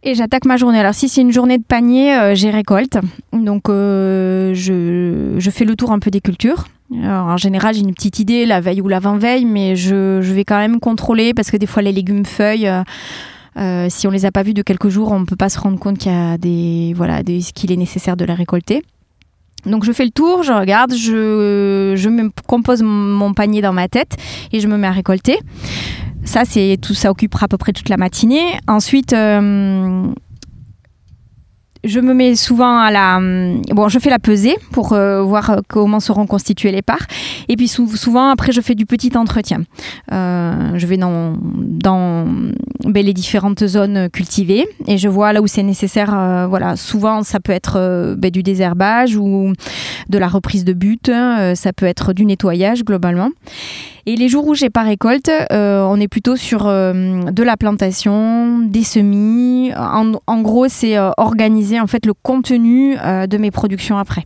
Et 0.02 0.16
j'attaque 0.16 0.46
ma 0.46 0.56
journée. 0.56 0.80
Alors 0.80 0.94
si 0.94 1.10
c'est 1.10 1.22
une 1.22 1.32
journée 1.32 1.58
de 1.58 1.64
panier, 1.64 2.16
euh, 2.16 2.36
j'ai 2.36 2.50
récolte. 2.50 2.98
Donc 3.34 3.70
euh, 3.70 4.54
je, 4.54 5.50
fais 5.52 5.66
le 5.66 5.76
tour 5.76 5.92
un 5.92 6.00
peu 6.00 6.10
des 6.10 6.22
cultures. 6.22 6.68
Alors, 7.04 7.28
en 7.28 7.38
général, 7.38 7.76
j'ai 7.76 7.82
une 7.82 7.94
petite 7.94 8.20
idée 8.20 8.46
la 8.46 8.62
veille 8.62 8.82
ou 8.82 8.88
l'avant-veille, 8.88 9.46
mais 9.46 9.76
je, 9.76 10.22
je, 10.22 10.34
vais 10.34 10.44
quand 10.44 10.58
même 10.58 10.80
contrôler 10.80 11.34
parce 11.36 11.52
que 11.52 11.58
des 11.58 11.68
fois 11.68 11.84
les 11.84 11.92
légumes 11.92 12.26
feuilles, 12.26 12.72
euh, 13.58 13.88
si 13.90 14.08
on 14.08 14.12
les 14.12 14.26
a 14.26 14.32
pas 14.32 14.42
vus 14.42 14.54
de 14.54 14.62
quelques 14.62 14.90
jours, 14.90 15.12
on 15.12 15.20
ne 15.20 15.26
peut 15.26 15.36
pas 15.36 15.50
se 15.50 15.60
rendre 15.60 15.78
compte 15.78 15.98
qu'il 15.98 16.12
y 16.12 16.16
a 16.16 16.38
des 16.38 16.94
voilà 16.96 17.22
des, 17.22 17.40
qu'il 17.40 17.72
est 17.72 17.78
nécessaire 17.78 18.16
de 18.16 18.26
les 18.26 18.34
récolter. 18.34 18.82
Donc 19.66 19.84
je 19.84 19.92
fais 19.92 20.06
le 20.06 20.12
tour, 20.12 20.44
je 20.44 20.54
regarde, 20.54 20.94
je, 20.94 21.94
je 21.96 22.10
me 22.10 22.32
compose 22.48 22.82
mon 22.82 23.34
panier 23.34 23.62
dans 23.62 23.74
ma 23.74 23.90
tête 23.90 24.16
et 24.54 24.62
je 24.62 24.68
me 24.68 24.78
mets 24.78 24.88
à 24.88 24.92
récolter. 24.92 25.38
Ça, 26.26 26.44
c'est 26.46 26.78
tout, 26.82 26.94
ça 26.94 27.10
occupera 27.12 27.46
à 27.46 27.48
peu 27.48 27.58
près 27.58 27.74
toute 27.74 27.90
la 27.90 27.98
matinée. 27.98 28.60
Ensuite, 28.68 29.14
euh, 29.14 30.08
je 31.84 32.00
me 32.00 32.14
mets 32.14 32.36
souvent 32.36 32.78
à 32.78 32.92
la. 32.92 33.20
Bon, 33.74 33.88
je 33.88 34.00
fais 34.00 34.10
la 34.10 34.20
pesée 34.20 34.56
pour 34.72 34.94
euh, 34.94 35.24
voir 35.24 35.62
comment 35.68 36.00
seront 36.00 36.28
constituées 36.28 36.72
les 36.72 36.82
parts. 36.82 37.08
Et 37.48 37.56
puis 37.56 37.68
souvent, 37.68 38.30
après, 38.30 38.52
je 38.52 38.62
fais 38.62 38.76
du 38.76 38.86
petit 38.86 39.16
entretien. 39.18 39.64
Euh, 40.12 40.74
je 40.76 40.86
vais 40.86 40.98
dans, 40.98 41.36
dans 41.42 42.28
ben, 42.86 43.06
les 43.06 43.14
différentes 43.14 43.66
zones 43.66 44.10
cultivées 44.10 44.68
et 44.88 44.98
je 44.98 45.08
vois 45.08 45.34
là 45.34 45.42
où 45.42 45.48
c'est 45.48 45.64
nécessaire. 45.64 46.48
voilà, 46.50 46.76
souvent, 46.76 47.24
ça 47.24 47.40
peut 47.40 47.54
être 47.54 48.16
ben, 48.18 48.30
du 48.30 48.44
désherbage 48.44 49.16
ou 49.16 49.54
de 50.10 50.18
la 50.18 50.28
reprise 50.28 50.66
de 50.66 50.74
but. 50.74 51.10
ça 51.56 51.74
peut 51.74 51.86
être 51.86 52.14
du 52.14 52.26
nettoyage 52.26 52.84
globalement. 52.84 53.30
Et 54.10 54.16
les 54.16 54.28
jours 54.28 54.48
où 54.48 54.56
j'ai 54.56 54.72
pas 54.72 54.82
récolte, 54.82 55.30
euh, 55.30 55.84
on 55.84 56.00
est 56.00 56.08
plutôt 56.08 56.36
sur 56.36 56.66
euh, 56.66 57.26
de 57.26 57.44
la 57.44 57.58
plantation, 57.58 58.58
des 58.58 58.84
semis. 58.84 59.72
En, 59.76 60.42
gros, 60.42 60.68
c'est 60.68 60.98
euh, 60.98 61.12
organiser 61.18 61.80
en 61.80 61.86
fait 61.86 62.08
le 62.08 62.16
contenu 62.16 62.96
de 62.96 63.38
mes 63.38 63.52
productions 63.52 64.00
après. 64.00 64.26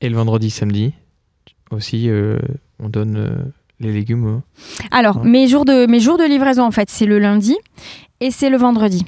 Et 0.00 0.08
le 0.08 0.16
vendredi, 0.16 0.48
samedi 0.48 0.94
aussi, 1.70 2.08
on 2.82 2.88
donne 2.88 3.52
les 3.80 3.92
légumes. 3.92 4.40
Alors 4.90 5.22
mes 5.22 5.46
jours 5.46 5.66
de 5.66 5.84
mes 5.86 6.00
jours 6.00 6.16
de 6.16 6.24
livraison 6.24 6.64
en 6.64 6.70
fait, 6.70 6.88
c'est 6.88 7.06
le 7.06 7.18
lundi 7.18 7.58
et 8.20 8.30
c'est 8.30 8.48
le 8.48 8.56
vendredi. 8.56 9.04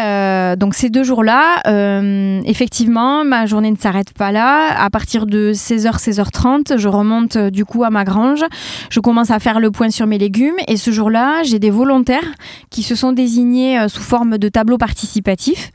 Euh, 0.00 0.56
donc 0.56 0.74
ces 0.74 0.90
deux 0.90 1.04
jours-là, 1.04 1.60
euh, 1.68 2.40
effectivement, 2.44 3.24
ma 3.24 3.46
journée 3.46 3.70
ne 3.70 3.76
s'arrête 3.76 4.12
pas 4.12 4.32
là. 4.32 4.76
À 4.76 4.90
partir 4.90 5.26
de 5.26 5.52
16h, 5.52 5.98
16h30, 5.98 6.78
je 6.78 6.88
remonte 6.88 7.36
euh, 7.36 7.50
du 7.50 7.64
coup 7.64 7.84
à 7.84 7.90
ma 7.90 8.04
grange. 8.04 8.44
Je 8.90 8.98
commence 8.98 9.30
à 9.30 9.38
faire 9.38 9.60
le 9.60 9.70
point 9.70 9.90
sur 9.90 10.06
mes 10.06 10.18
légumes. 10.18 10.56
Et 10.66 10.76
ce 10.76 10.90
jour-là, 10.90 11.42
j'ai 11.44 11.60
des 11.60 11.70
volontaires 11.70 12.34
qui 12.70 12.82
se 12.82 12.96
sont 12.96 13.12
désignés 13.12 13.88
sous 13.88 14.02
forme 14.02 14.38
de 14.38 14.48
tableau 14.48 14.78
participatif. 14.78 15.70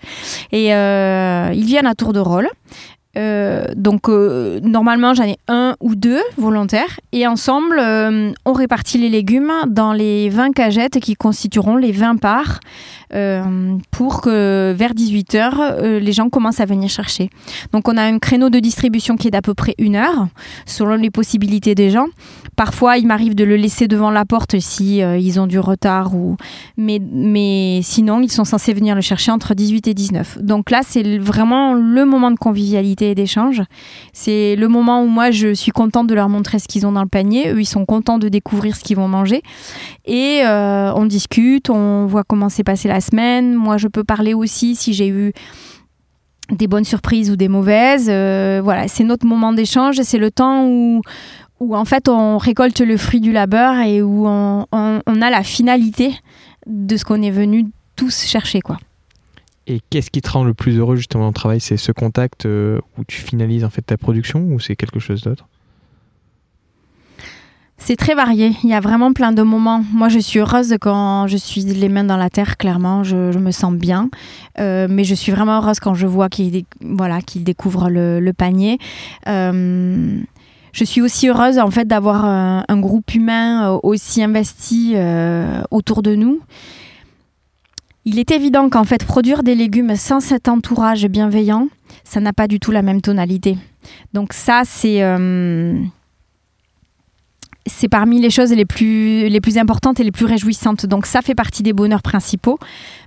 Et 0.51 0.67
ils 0.67 1.65
viennent 1.65 1.87
à 1.87 1.95
tour 1.95 2.13
de 2.13 2.19
rôle. 2.19 2.49
Euh, 3.17 3.65
donc 3.75 4.07
euh, 4.07 4.59
normalement 4.61 5.15
j'en 5.15 5.23
ai 5.23 5.37
un 5.47 5.75
ou 5.79 5.95
deux 5.95 6.21
volontaires 6.37 6.99
et 7.11 7.25
ensemble 7.25 7.79
euh, 7.79 8.31
on 8.45 8.53
répartit 8.53 8.99
les 8.99 9.09
légumes 9.09 9.51
dans 9.67 9.93
les 9.93 10.29
20 10.29 10.51
cagettes 10.51 10.99
qui 10.99 11.15
constitueront 11.15 11.75
les 11.75 11.91
20 11.91 12.17
parts 12.17 12.59
pour 13.89 14.21
que 14.21 14.71
vers 14.77 14.93
18h 14.93 15.97
les 15.97 16.11
gens 16.11 16.29
commencent 16.29 16.59
à 16.59 16.65
venir 16.65 16.89
chercher. 16.89 17.31
Donc 17.73 17.87
on 17.87 17.97
a 17.97 18.03
un 18.03 18.19
créneau 18.19 18.51
de 18.51 18.59
distribution 18.59 19.17
qui 19.17 19.29
est 19.29 19.31
d'à 19.31 19.41
peu 19.41 19.55
près 19.55 19.73
une 19.79 19.95
heure 19.95 20.27
selon 20.67 20.93
les 20.93 21.09
possibilités 21.09 21.73
des 21.73 21.89
gens. 21.89 22.05
Parfois 22.55 22.99
il 22.99 23.07
m'arrive 23.07 23.33
de 23.33 23.43
le 23.43 23.55
laisser 23.55 23.87
devant 23.87 24.11
la 24.11 24.25
porte 24.25 24.59
si 24.59 24.97
ils 24.99 25.39
ont 25.39 25.47
du 25.47 25.57
retard 25.57 26.13
ou 26.13 26.37
mais, 26.77 27.01
mais 27.11 27.79
sinon 27.81 28.21
ils 28.21 28.31
sont 28.31 28.45
censés 28.45 28.75
venir 28.75 28.93
le 28.93 29.01
chercher 29.01 29.31
entre 29.31 29.55
18 29.55 29.87
et 29.87 29.95
19. 29.95 30.43
Donc 30.43 30.69
là 30.69 30.81
c'est 30.85 31.17
vraiment 31.17 31.73
le 31.73 32.05
moment 32.05 32.29
de 32.29 32.37
convivialité 32.37 32.98
d'échange. 32.99 33.61
C'est 34.13 34.55
le 34.55 34.67
moment 34.67 35.03
où 35.03 35.07
moi 35.07 35.31
je 35.31 35.53
suis 35.53 35.71
contente 35.71 36.07
de 36.07 36.15
leur 36.15 36.29
montrer 36.29 36.59
ce 36.59 36.67
qu'ils 36.67 36.85
ont 36.85 36.91
dans 36.91 37.01
le 37.01 37.07
panier. 37.09 37.51
Eux, 37.51 37.61
ils 37.61 37.65
sont 37.65 37.85
contents 37.85 38.19
de 38.19 38.29
découvrir 38.29 38.75
ce 38.75 38.83
qu'ils 38.83 38.97
vont 38.97 39.07
manger. 39.07 39.41
Et 40.05 40.41
euh, 40.43 40.93
on 40.95 41.05
discute, 41.05 41.69
on 41.69 42.05
voit 42.05 42.23
comment 42.23 42.49
s'est 42.49 42.63
passée 42.63 42.87
la 42.87 43.01
semaine. 43.01 43.55
Moi, 43.55 43.77
je 43.77 43.87
peux 43.87 44.03
parler 44.03 44.33
aussi 44.33 44.75
si 44.75 44.93
j'ai 44.93 45.07
eu 45.07 45.33
des 46.51 46.67
bonnes 46.67 46.83
surprises 46.83 47.31
ou 47.31 47.35
des 47.35 47.47
mauvaises. 47.47 48.07
Euh, 48.09 48.61
voilà, 48.63 48.87
c'est 48.87 49.03
notre 49.03 49.25
moment 49.25 49.53
d'échange. 49.53 50.01
C'est 50.01 50.17
le 50.17 50.31
temps 50.31 50.65
où 50.65 51.01
où 51.59 51.75
en 51.75 51.83
fait 51.83 52.07
on 52.07 52.37
récolte 52.37 52.79
le 52.79 52.95
fruit 52.95 53.19
du 53.19 53.33
labeur 53.33 53.75
et 53.79 54.01
où 54.01 54.25
on, 54.25 54.65
on 54.71 55.21
a 55.21 55.29
la 55.29 55.43
finalité 55.43 56.13
de 56.65 56.95
ce 56.95 57.03
qu'on 57.03 57.21
est 57.21 57.31
venu 57.31 57.65
tous 57.97 58.23
chercher 58.23 58.61
quoi. 58.61 58.77
Et 59.69 59.81
qu'est-ce 59.91 60.09
qui 60.09 60.21
te 60.21 60.31
rend 60.31 60.43
le 60.43 60.55
plus 60.55 60.79
heureux 60.79 60.95
justement 60.95 61.25
dans 61.25 61.29
le 61.29 61.33
travail? 61.33 61.59
C'est 61.59 61.77
ce 61.77 61.91
contact 61.91 62.47
euh, 62.47 62.79
où 62.97 63.03
tu 63.03 63.21
finalises 63.21 63.63
en 63.63 63.69
fait 63.69 63.83
ta 63.83 63.97
production 63.97 64.41
ou 64.41 64.59
c'est 64.59 64.75
quelque 64.75 64.99
chose 64.99 65.21
d'autre? 65.21 65.47
C'est 67.77 67.95
très 67.95 68.15
varié. 68.15 68.51
Il 68.63 68.69
y 68.69 68.73
a 68.73 68.79
vraiment 68.79 69.13
plein 69.13 69.31
de 69.31 69.43
moments. 69.43 69.83
Moi, 69.93 70.09
je 70.09 70.17
suis 70.17 70.39
heureuse 70.39 70.75
quand 70.81 71.27
je 71.27 71.37
suis 71.37 71.61
les 71.61 71.87
mains 71.87 72.03
dans 72.03 72.17
la 72.17 72.31
terre, 72.31 72.57
clairement. 72.57 73.03
Je, 73.03 73.37
me 73.37 73.51
sens 73.51 73.73
bien. 73.73 74.09
Euh, 74.59 74.87
mais 74.89 75.03
je 75.03 75.13
suis 75.13 75.31
vraiment 75.31 75.57
heureuse 75.57 75.79
quand 75.79 75.93
je 75.93 76.07
vois 76.07 76.29
qu'il 76.29 76.65
voilà, 76.81 77.19
découvre 77.35 77.89
le, 77.89 78.31
panier. 78.33 78.79
Euh, 79.27 80.19
je 80.73 80.83
suis 80.83 81.01
aussi 81.01 81.29
heureuse 81.29 81.59
en 81.59 81.69
fait 81.69 81.87
d'avoir 81.87 82.25
un, 82.25 82.79
groupe 82.79 83.13
humain 83.13 83.79
aussi 83.83 84.23
investi 84.23 84.95
autour 85.71 86.01
de 86.01 86.15
nous. 86.15 86.41
Il 88.05 88.17
est 88.17 88.31
évident 88.31 88.69
qu'en 88.69 88.83
fait, 88.83 89.03
produire 89.05 89.43
des 89.43 89.55
légumes 89.55 89.95
sans 89.95 90.19
cet 90.19 90.47
entourage 90.47 91.05
bienveillant, 91.07 91.67
ça 92.03 92.19
n'a 92.19 92.33
pas 92.33 92.47
du 92.47 92.59
tout 92.59 92.71
la 92.71 92.81
même 92.81 93.01
tonalité. 93.01 93.57
Donc 94.13 94.33
ça, 94.33 94.61
c'est... 94.65 95.03
Euh, 95.03 95.79
c'est 97.65 97.89
parmi 97.89 98.19
les 98.19 98.31
choses 98.31 98.51
les 98.51 98.65
plus, 98.65 99.29
les 99.29 99.41
plus 99.41 99.59
importantes 99.59 99.99
et 99.99 100.03
les 100.03 100.11
plus 100.11 100.25
réjouissantes. 100.25 100.87
Donc 100.87 101.05
ça 101.05 101.21
fait 101.21 101.35
partie 101.35 101.61
des 101.61 101.71
bonheurs 101.71 102.01
principaux. 102.01 102.57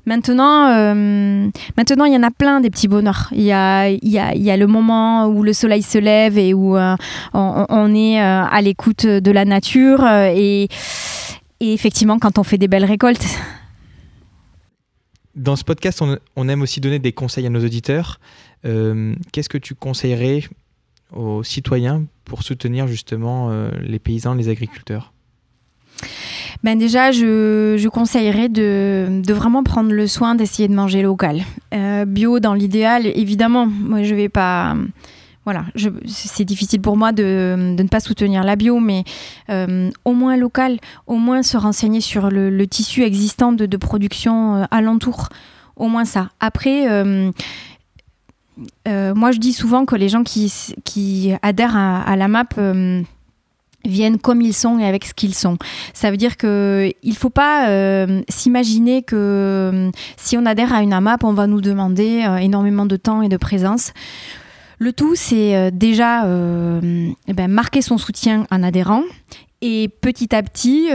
Maintenant, 0.06 0.68
euh, 0.68 1.48
maintenant 1.76 2.04
il 2.04 2.12
y 2.12 2.16
en 2.16 2.22
a 2.22 2.30
plein 2.30 2.60
des 2.60 2.70
petits 2.70 2.86
bonheurs. 2.86 3.28
Il 3.32 3.42
y 3.42 3.50
a, 3.50 3.88
il 3.88 4.08
y 4.08 4.20
a, 4.20 4.34
il 4.34 4.42
y 4.42 4.52
a 4.52 4.56
le 4.56 4.68
moment 4.68 5.26
où 5.26 5.42
le 5.42 5.52
soleil 5.52 5.82
se 5.82 5.98
lève 5.98 6.38
et 6.38 6.54
où 6.54 6.76
euh, 6.76 6.94
on, 7.34 7.94
est 7.94 8.20
à 8.20 8.60
l'écoute 8.60 9.04
de 9.04 9.30
la 9.32 9.44
nature. 9.44 10.06
Et, 10.06 10.68
et 11.58 11.72
effectivement, 11.72 12.20
quand 12.20 12.38
on 12.38 12.44
fait 12.44 12.58
des 12.58 12.68
belles 12.68 12.84
récoltes, 12.84 13.26
dans 15.34 15.56
ce 15.56 15.64
podcast, 15.64 16.02
on, 16.36 16.48
aime 16.48 16.62
aussi 16.62 16.80
donner 16.80 16.98
des 16.98 17.12
conseils 17.12 17.46
à 17.46 17.50
nos 17.50 17.64
auditeurs. 17.64 18.20
Euh, 18.64 19.14
qu'est-ce 19.32 19.48
que 19.48 19.58
tu 19.58 19.74
conseillerais 19.74 20.42
aux 21.14 21.42
citoyens 21.42 22.04
pour 22.24 22.42
soutenir 22.42 22.86
justement 22.86 23.50
euh, 23.50 23.70
les 23.80 23.98
paysans, 23.98 24.34
les 24.34 24.48
agriculteurs? 24.48 25.12
Ben 26.62 26.78
déjà, 26.78 27.10
je, 27.10 27.88
conseillerais 27.88 28.48
de, 28.48 29.22
de, 29.24 29.34
vraiment 29.34 29.64
prendre 29.64 29.90
le 29.90 30.06
soin 30.06 30.34
d'essayer 30.34 30.68
de 30.68 30.74
manger 30.74 31.02
local. 31.02 31.42
Euh, 31.74 32.04
bio 32.04 32.38
dans 32.38 32.54
l'idéal, 32.54 33.06
évidemment. 33.06 33.66
Moi, 33.66 34.02
je 34.02 34.14
vais 34.14 34.28
pas. 34.28 34.76
Voilà, 35.44 35.64
c'est 36.06 36.44
difficile 36.44 36.80
pour 36.80 36.96
moi 36.96 37.10
de, 37.10 37.74
ne 37.76 37.88
pas 37.88 37.98
soutenir 37.98 38.44
la 38.44 38.54
bio, 38.54 38.78
mais 38.78 39.02
euh, 39.50 39.90
au 40.04 40.12
moins 40.12 40.36
local, 40.36 40.78
au 41.08 41.16
moins 41.16 41.42
se 41.42 41.56
renseigner 41.56 42.00
sur 42.00 42.30
le, 42.30 42.64
tissu 42.66 43.02
existant 43.02 43.50
de, 43.50 43.76
production 43.76 44.56
euh, 44.56 44.64
alentour. 44.70 45.28
Au 45.76 45.88
moins 45.88 46.04
ça. 46.04 46.28
Après. 46.40 46.88
Euh, 46.88 47.32
moi, 48.86 49.32
je 49.32 49.38
dis 49.38 49.52
souvent 49.52 49.86
que 49.86 49.96
les 49.96 50.08
gens 50.08 50.22
qui, 50.22 51.32
adhèrent 51.42 51.76
à, 51.76 52.14
la 52.16 52.28
map 52.28 52.44
viennent 53.84 54.18
comme 54.18 54.42
ils 54.42 54.52
sont 54.52 54.78
et 54.78 54.84
avec 54.84 55.06
ce 55.06 55.14
qu'ils 55.14 55.34
sont. 55.34 55.56
Ça 55.94 56.10
veut 56.12 56.16
dire 56.16 56.36
que 56.36 56.92
il 57.02 57.16
faut 57.16 57.30
pas 57.30 57.66
s'imaginer 58.28 59.02
que 59.02 59.90
si 60.18 60.36
on 60.36 60.44
adhère 60.46 60.72
à 60.72 60.82
une 60.82 60.92
AMAP, 60.92 61.24
on 61.24 61.32
va 61.32 61.46
nous 61.46 61.62
demander 61.62 62.24
énormément 62.40 62.86
de 62.86 62.96
temps 62.96 63.22
et 63.22 63.28
de 63.28 63.38
présence. 63.38 63.92
Le 64.82 64.92
tout, 64.92 65.14
c'est 65.14 65.70
déjà 65.70 66.24
eh 66.26 67.32
ben, 67.32 67.48
marquer 67.48 67.82
son 67.82 67.98
soutien 67.98 68.48
en 68.50 68.64
adhérant 68.64 69.04
et 69.60 69.88
petit 69.88 70.34
à 70.34 70.42
petit 70.42 70.88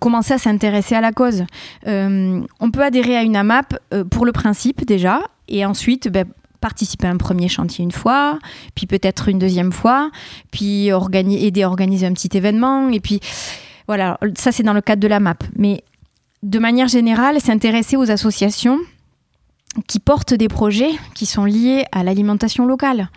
commencer 0.00 0.34
à 0.34 0.38
s'intéresser 0.38 0.96
à 0.96 1.00
la 1.00 1.12
cause. 1.12 1.44
on 1.86 2.70
peut 2.72 2.82
adhérer 2.82 3.16
à 3.16 3.22
une 3.22 3.36
AMAP 3.36 3.78
pour 4.10 4.26
le 4.26 4.32
principe 4.32 4.84
déjà, 4.84 5.22
et 5.46 5.64
ensuite 5.64 6.08
ben, 6.08 6.26
participer 6.60 7.06
à 7.06 7.10
un 7.10 7.18
premier 7.18 7.46
chantier 7.46 7.84
une 7.84 7.92
fois, 7.92 8.40
puis 8.74 8.88
peut-être 8.88 9.28
une 9.28 9.38
deuxième 9.38 9.70
fois, 9.70 10.10
puis 10.50 10.88
aider 10.88 11.62
à 11.62 11.68
organiser 11.68 12.06
un 12.08 12.12
petit 12.12 12.36
événement, 12.36 12.88
et 12.88 12.98
puis 12.98 13.20
voilà, 13.86 14.18
ça 14.34 14.50
c'est 14.50 14.64
dans 14.64 14.74
le 14.74 14.80
cadre 14.80 15.00
de 15.02 15.08
la 15.08 15.20
MAP. 15.20 15.44
Mais 15.54 15.84
de 16.42 16.58
manière 16.58 16.88
générale, 16.88 17.40
s'intéresser 17.40 17.96
aux 17.96 18.10
associations 18.10 18.80
qui 19.86 20.00
portent 20.00 20.34
des 20.34 20.48
projets 20.48 20.90
qui 21.14 21.26
sont 21.26 21.44
liés 21.44 21.84
à 21.92 22.02
l'alimentation 22.02 22.66
locale 22.66 23.10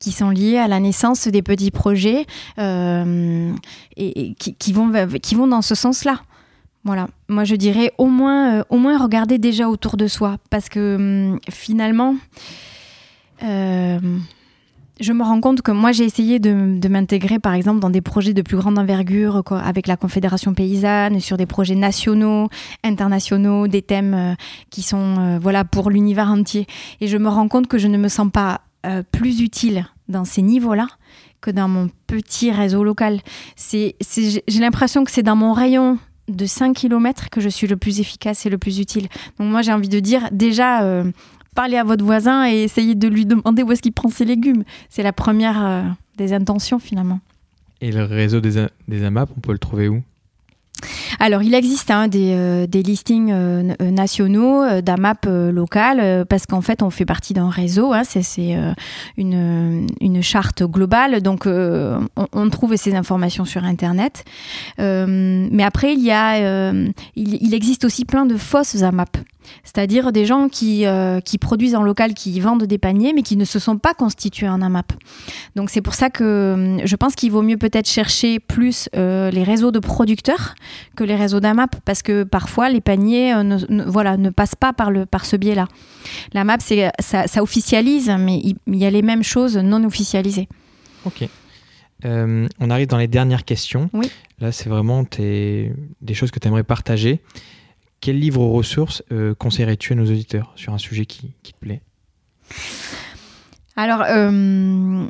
qui 0.00 0.12
sont 0.12 0.30
liés 0.30 0.56
à 0.56 0.66
la 0.66 0.80
naissance 0.80 1.28
des 1.28 1.42
petits 1.42 1.70
projets 1.70 2.26
euh, 2.58 3.52
et, 3.96 4.34
qui, 4.34 4.72
vont, 4.72 4.90
qui 5.22 5.34
vont 5.34 5.46
dans 5.46 5.62
ce 5.62 5.74
sens-là. 5.74 6.22
Voilà, 6.84 7.08
moi 7.28 7.44
je 7.44 7.54
dirais 7.54 7.92
au 7.98 8.06
moins, 8.06 8.60
euh, 8.60 8.64
au 8.70 8.78
moins 8.78 8.96
regarder 8.96 9.36
déjà 9.36 9.68
autour 9.68 9.98
de 9.98 10.06
soi, 10.06 10.38
parce 10.48 10.70
que 10.70 10.96
hum, 10.96 11.38
finalement, 11.50 12.16
euh, 13.42 13.98
je 15.00 15.12
me 15.12 15.22
rends 15.22 15.40
compte 15.40 15.62
que 15.62 15.70
moi, 15.72 15.92
j'ai 15.92 16.04
essayé 16.04 16.38
de, 16.38 16.88
m'intégrer, 16.88 17.38
par 17.38 17.54
exemple, 17.54 17.80
dans 17.80 17.90
des 17.90 18.02
projets 18.02 18.34
de 18.34 18.42
plus 18.42 18.56
grande 18.56 18.78
envergure, 18.78 19.42
avec 19.50 19.86
la 19.86 19.96
Confédération 19.96 20.54
paysanne, 20.54 21.20
sur 21.20 21.36
des 21.36 21.46
projets 21.46 21.74
nationaux, 21.74 22.48
internationaux, 22.84 23.66
des 23.66 23.82
thèmes 23.82 24.14
euh, 24.14 24.34
qui 24.70 24.82
sont 24.82 25.16
euh, 25.18 25.38
voilà 25.40 25.64
pour 25.64 25.90
l'univers 25.90 26.28
entier. 26.28 26.66
Et 27.00 27.06
je 27.06 27.16
me 27.16 27.28
rends 27.28 27.48
compte 27.48 27.66
que 27.66 27.78
je 27.78 27.88
ne 27.88 27.98
me 27.98 28.08
sens 28.08 28.28
pas 28.30 28.60
plus 29.12 29.42
utile 29.42 29.86
dans 30.08 30.24
ces 30.24 30.40
niveaux-là 30.40 30.86
que 31.42 31.50
dans 31.50 31.68
mon 31.68 31.90
petit 32.06 32.50
réseau 32.50 32.82
local. 32.82 33.20
C'est, 33.54 33.94
j'ai 34.00 34.60
l'impression 34.60 35.04
que 35.04 35.10
c'est 35.10 35.22
dans 35.22 35.36
mon 35.36 35.52
rayon 35.52 35.98
de 36.28 36.46
5 36.46 36.74
km 36.74 37.28
que 37.28 37.42
je 37.42 37.50
suis 37.50 37.66
le 37.66 37.76
plus 37.76 38.00
efficace 38.00 38.46
et 38.46 38.48
le 38.48 38.56
plus 38.56 38.78
utile. 38.78 39.08
Donc 39.38 39.50
moi 39.50 39.60
j'ai 39.60 39.72
envie 39.72 39.90
de 39.90 40.00
dire 40.00 40.28
déjà 40.32 41.04
parlez 41.54 41.76
à 41.76 41.84
votre 41.84 42.04
voisin 42.04 42.48
et 42.48 42.62
essayez 42.62 42.94
de 42.94 43.08
lui 43.08 43.26
demander 43.26 43.62
où 43.62 43.72
est-ce 43.72 43.82
qu'il 43.82 43.92
prend 43.92 44.08
ses 44.08 44.24
légumes. 44.24 44.64
C'est 44.88 45.02
la 45.02 45.12
première 45.12 45.64
euh, 45.64 45.82
des 46.16 46.32
intentions 46.32 46.78
finalement. 46.78 47.20
Et 47.80 47.92
le 47.92 48.04
réseau 48.04 48.40
des, 48.40 48.66
des 48.88 49.04
AMAP, 49.04 49.30
on 49.36 49.40
peut 49.40 49.52
le 49.52 49.58
trouver 49.58 49.88
où? 49.88 50.02
Alors, 51.18 51.42
il 51.42 51.54
existe 51.54 51.90
hein, 51.90 52.08
des, 52.08 52.32
euh, 52.34 52.66
des, 52.66 52.82
listings 52.82 53.30
euh, 53.32 53.74
nationaux 53.78 54.80
d'AMAP 54.80 55.26
locales 55.26 56.24
parce 56.26 56.46
qu'en 56.46 56.62
fait, 56.62 56.82
on 56.82 56.88
fait 56.88 57.04
partie 57.04 57.34
d'un 57.34 57.50
réseau. 57.50 57.92
Hein, 57.92 58.02
c'est 58.04 58.56
une, 59.18 59.86
une, 60.00 60.22
charte 60.22 60.62
globale. 60.62 61.20
Donc, 61.20 61.44
on, 61.46 62.08
on, 62.32 62.48
trouve 62.48 62.76
ces 62.76 62.94
informations 62.94 63.44
sur 63.44 63.64
Internet. 63.64 64.24
mais 64.78 65.62
après, 65.62 65.92
il, 65.92 66.02
y 66.02 66.12
a, 66.12 66.72
il, 66.72 67.38
il, 67.42 67.52
existe 67.54 67.84
aussi 67.84 68.06
plein 68.06 68.24
de 68.24 68.36
fausses 68.36 68.82
AMAP 68.82 69.18
c'est-à-dire 69.64 70.12
des 70.12 70.26
gens 70.26 70.48
qui, 70.48 70.86
euh, 70.86 71.20
qui 71.20 71.38
produisent 71.38 71.74
en 71.74 71.82
local, 71.82 72.14
qui 72.14 72.38
vendent 72.40 72.64
des 72.64 72.78
paniers, 72.78 73.12
mais 73.12 73.22
qui 73.22 73.36
ne 73.36 73.44
se 73.44 73.58
sont 73.58 73.78
pas 73.78 73.94
constitués 73.94 74.48
en 74.48 74.62
AMAP. 74.62 74.92
Donc 75.56 75.70
c'est 75.70 75.80
pour 75.80 75.94
ça 75.94 76.10
que 76.10 76.24
euh, 76.24 76.86
je 76.86 76.96
pense 76.96 77.14
qu'il 77.14 77.30
vaut 77.30 77.42
mieux 77.42 77.56
peut-être 77.56 77.88
chercher 77.88 78.40
plus 78.40 78.88
euh, 78.96 79.30
les 79.30 79.42
réseaux 79.42 79.70
de 79.70 79.78
producteurs 79.78 80.54
que 80.96 81.04
les 81.04 81.16
réseaux 81.16 81.40
d'AMAP, 81.40 81.76
parce 81.84 82.02
que 82.02 82.24
parfois 82.24 82.68
les 82.68 82.80
paniers 82.80 83.34
ne, 83.42 83.84
voilà, 83.84 84.16
ne 84.16 84.30
passent 84.30 84.54
pas 84.54 84.72
par, 84.72 84.90
le, 84.90 85.06
par 85.06 85.24
ce 85.24 85.36
biais-là. 85.36 85.66
L'AMAP, 86.32 86.60
ça, 87.00 87.26
ça 87.26 87.42
officialise, 87.42 88.12
mais 88.18 88.40
il, 88.42 88.76
y 88.76 88.84
a 88.84 88.90
les 88.90 89.02
mêmes 89.02 89.22
choses 89.22 89.56
non 89.56 89.84
officialisées. 89.84 90.48
Ok. 91.04 91.28
on 92.04 92.70
arrive 92.70 92.88
dans 92.88 92.98
les 92.98 93.08
dernières 93.08 93.44
questions. 93.44 93.90
Oui. 93.92 94.10
Là, 94.40 94.52
c'est 94.52 94.68
vraiment 94.68 95.04
des 95.10 95.74
choses 96.14 96.30
que 96.30 96.38
tu 96.38 96.48
aimerais 96.48 96.64
partager. 96.64 97.20
Quel 98.00 98.18
livre 98.18 98.40
ou 98.40 98.52
ressources 98.52 99.02
euh, 99.12 99.34
conseillerais-tu 99.34 99.92
à 99.92 99.96
nos 99.96 100.06
auditeurs 100.06 100.52
sur 100.56 100.72
un 100.72 100.78
sujet 100.78 101.04
qui, 101.04 101.34
te 101.42 101.58
plaît? 101.60 101.82
Alors, 103.76 104.02
euh, 104.08 105.06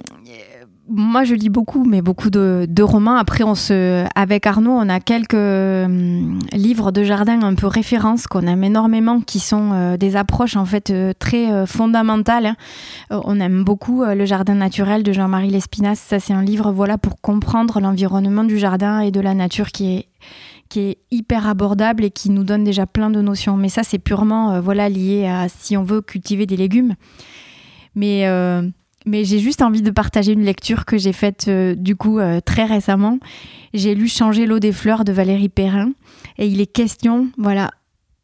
moi 0.89 1.23
je 1.23 1.35
lis 1.37 1.51
beaucoup, 1.51 1.85
mais 1.85 2.03
beaucoup 2.03 2.31
de, 2.31 2.83
romans. 2.83 3.15
Après, 3.15 3.45
on 3.45 3.55
se, 3.55 4.05
avec 4.17 4.45
Arnaud, 4.45 4.73
on 4.73 4.89
a 4.89 4.99
quelques 4.99 5.35
euh, 5.35 6.35
livres 6.53 6.91
de 6.91 7.05
jardin 7.05 7.41
un 7.43 7.55
peu 7.55 7.69
références 7.69 8.27
qu'on 8.27 8.49
aime 8.49 8.65
énormément, 8.65 9.21
qui 9.21 9.39
sont 9.39 9.97
des 9.97 10.17
approches 10.17 10.57
en 10.57 10.65
fait 10.65 10.93
très 11.21 11.67
fondamentales. 11.69 12.57
On 13.11 13.39
aime 13.39 13.63
beaucoup 13.63 14.05
Le 14.05 14.25
Jardin 14.25 14.57
naturel 14.57 15.05
de 15.05 15.13
Jean-Marie 15.13 15.51
Lespinasse. 15.51 16.01
Ça, 16.01 16.19
c'est 16.19 16.33
un 16.33 16.43
livre 16.43 16.73
voilà 16.73 16.99
pour 16.99 17.21
comprendre 17.21 17.79
l'environnement 17.79 18.43
du 18.43 18.59
jardin 18.59 18.99
et 18.99 19.13
de 19.13 19.21
la 19.21 19.35
nature 19.35 19.69
qui 19.69 19.95
est 19.95 20.07
qui 20.71 20.81
est 20.81 20.99
hyper 21.11 21.47
abordable 21.47 22.05
et 22.05 22.11
qui 22.11 22.31
nous 22.31 22.45
donne 22.45 22.65
déjà 22.65 22.87
plein 22.87 23.11
de 23.11 23.21
notions. 23.21 23.59
Mais 23.59 23.69
ça, 23.69 23.83
c'est 23.83 23.99
purement 23.99 24.53
euh, 24.53 24.61
voilà, 24.63 24.89
lié 24.89 25.27
à 25.27 25.49
si 25.49 25.77
on 25.77 25.83
veut 25.83 26.01
cultiver 26.01 26.47
des 26.47 26.57
légumes. 26.57 26.95
Mais, 27.95 28.27
euh, 28.27 28.63
mais 29.05 29.25
j'ai 29.25 29.41
juste 29.41 29.61
envie 29.61 29.83
de 29.83 29.91
partager 29.91 30.33
une 30.33 30.45
lecture 30.45 30.85
que 30.87 30.97
j'ai 30.97 31.13
faite 31.13 31.47
euh, 31.49 31.75
du 31.75 31.97
coup 31.97 32.21
très 32.47 32.65
récemment. 32.65 33.19
J'ai 33.75 33.95
lu 33.95 34.09
Changer 34.09 34.47
l'eau 34.47 34.61
des 34.61 34.73
fleurs 34.73 35.05
de 35.05 35.13
Valérie 35.13 35.49
Perrin 35.49 35.93
et 36.39 36.47
il 36.47 36.61
est 36.61 36.73
question 36.73 37.29
voilà, 37.37 37.71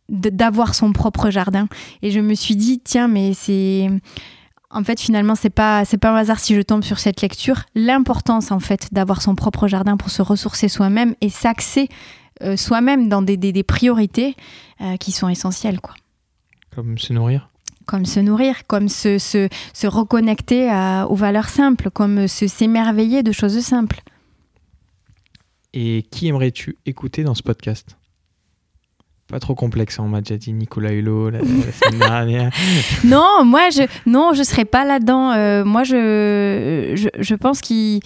d'avoir 0.09 0.75
son 0.75 0.93
propre 0.93 1.31
jardin. 1.31 1.69
Et 2.03 2.11
je 2.11 2.21
me 2.21 2.35
suis 2.35 2.57
dit, 2.57 2.81
tiens, 2.83 3.09
mais 3.09 3.35
c'est 3.35 3.91
en 4.71 4.85
fait, 4.85 5.01
finalement, 5.01 5.35
c'est 5.35 5.51
pas 5.51 5.85
c'est 5.85 5.97
pas 5.97 6.11
un 6.11 6.17
hasard 6.17 6.39
si 6.39 6.55
je 6.55 6.61
tombe 6.61 6.83
sur 6.83 6.99
cette 6.99 7.23
lecture. 7.23 7.63
L'importance, 7.75 8.51
en 8.51 8.61
fait, 8.61 8.89
d'avoir 8.93 9.23
son 9.23 9.35
propre 9.35 9.69
jardin 9.69 9.97
pour 9.97 10.11
se 10.11 10.23
ressourcer 10.23 10.69
soi-même 10.69 11.15
et 11.21 11.31
s'axer 11.31 11.89
euh, 12.43 12.57
soi-même 12.57 13.09
dans 13.09 13.23
des, 13.23 13.37
des, 13.37 13.63
priorités 13.63 14.37
euh, 14.81 14.97
qui 14.97 15.13
sont 15.13 15.29
essentielles. 15.29 15.81
Quoi. 15.81 15.95
Comme 16.75 16.99
se 16.99 17.13
nourrir 17.13 17.49
comme 17.87 18.05
se 18.05 18.19
nourrir, 18.19 18.67
comme 18.67 18.89
se, 18.89 19.17
se, 19.19 19.49
se 19.73 19.87
reconnecter 19.87 20.69
aux 21.09 21.15
valeurs 21.15 21.49
simples, 21.49 21.89
comme 21.93 22.27
se 22.27 22.49
s'émerveiller 22.49 23.23
de 23.23 23.31
choses 23.31 23.61
simples. 23.61 24.03
Et 25.73 26.05
qui 26.11 26.27
aimerais-tu 26.27 26.79
écouter 26.85 27.23
dans 27.23 27.37
ce 27.37 27.45
podcast? 27.45 27.97
Pas 29.29 29.41
trop 29.41 29.55
complexe, 29.57 29.99
on 29.99 30.07
m'a 30.07 30.21
déjà 30.21 30.37
dit 30.37 30.53
Nicolas 30.53 30.93
Hulot 30.93 31.31
la, 31.31 31.41
semaine 31.41 31.99
dernière. 31.99 32.51
non, 33.05 33.45
moi 33.45 33.71
je 33.71 33.83
non, 34.09 34.33
je 34.35 34.43
serais 34.45 34.65
pas 34.65 34.85
là-dedans. 34.85 35.33
Euh, 35.33 35.65
moi 35.65 35.83
je, 35.83 37.11
je, 37.19 37.35
pense 37.35 37.61
qu'il 37.61 38.01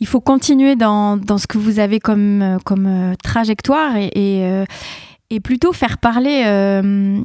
il 0.00 0.06
faut 0.06 0.20
continuer 0.20 0.76
dans, 0.76 1.16
dans, 1.16 1.38
ce 1.38 1.46
que 1.46 1.56
vous 1.56 1.78
avez 1.78 1.98
comme 1.98 2.58
comme 2.64 2.86
euh, 2.86 3.14
trajectoire 3.22 3.96
et, 3.96 4.10
et, 4.14 4.44
euh, 4.44 4.64
et, 5.30 5.40
plutôt 5.40 5.72
faire 5.72 5.96
parler 5.96 6.42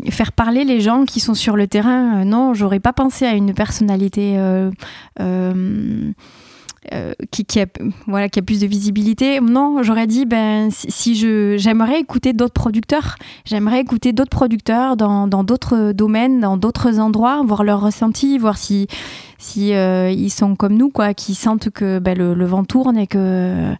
faire 0.09 0.31
parler 0.31 0.63
les 0.63 0.79
gens 0.79 1.03
qui 1.03 1.19
sont 1.19 1.35
sur 1.35 1.57
le 1.57 1.67
terrain. 1.67 2.23
non, 2.23 2.53
j'aurais 2.53 2.79
pas 2.79 2.93
pensé 2.93 3.25
à 3.25 3.33
une 3.33 3.53
personnalité 3.53 4.37
euh, 6.93 7.13
qui, 7.29 7.45
qui, 7.45 7.59
a, 7.59 7.67
voilà, 8.07 8.27
qui 8.27 8.39
a 8.39 8.41
plus 8.41 8.61
de 8.61 8.67
visibilité. 8.67 9.39
Non, 9.39 9.83
j'aurais 9.83 10.07
dit, 10.07 10.25
ben, 10.25 10.69
si, 10.71 11.15
je, 11.15 11.55
j'aimerais 11.57 11.99
écouter 11.99 12.33
d'autres 12.33 12.53
producteurs, 12.53 13.17
j'aimerais 13.45 13.81
écouter 13.81 14.13
d'autres 14.13 14.31
producteurs 14.31 14.97
dans, 14.97 15.27
dans 15.27 15.43
d'autres 15.43 15.91
domaines, 15.91 16.39
dans 16.39 16.57
d'autres 16.57 16.99
endroits, 16.99 17.43
voir 17.45 17.63
leur 17.63 17.81
ressenti, 17.81 18.39
voir 18.39 18.57
si, 18.57 18.87
si 19.37 19.75
euh, 19.75 20.09
ils 20.09 20.31
sont 20.31 20.55
comme 20.55 20.73
nous, 20.73 20.89
quoi, 20.89 21.13
qui 21.13 21.35
sentent 21.35 21.69
que 21.69 21.99
ben, 21.99 22.17
le, 22.17 22.33
le, 22.33 22.45
vent 22.45 22.63
tourne 22.63 22.97
et, 22.97 23.05
que, 23.05 23.73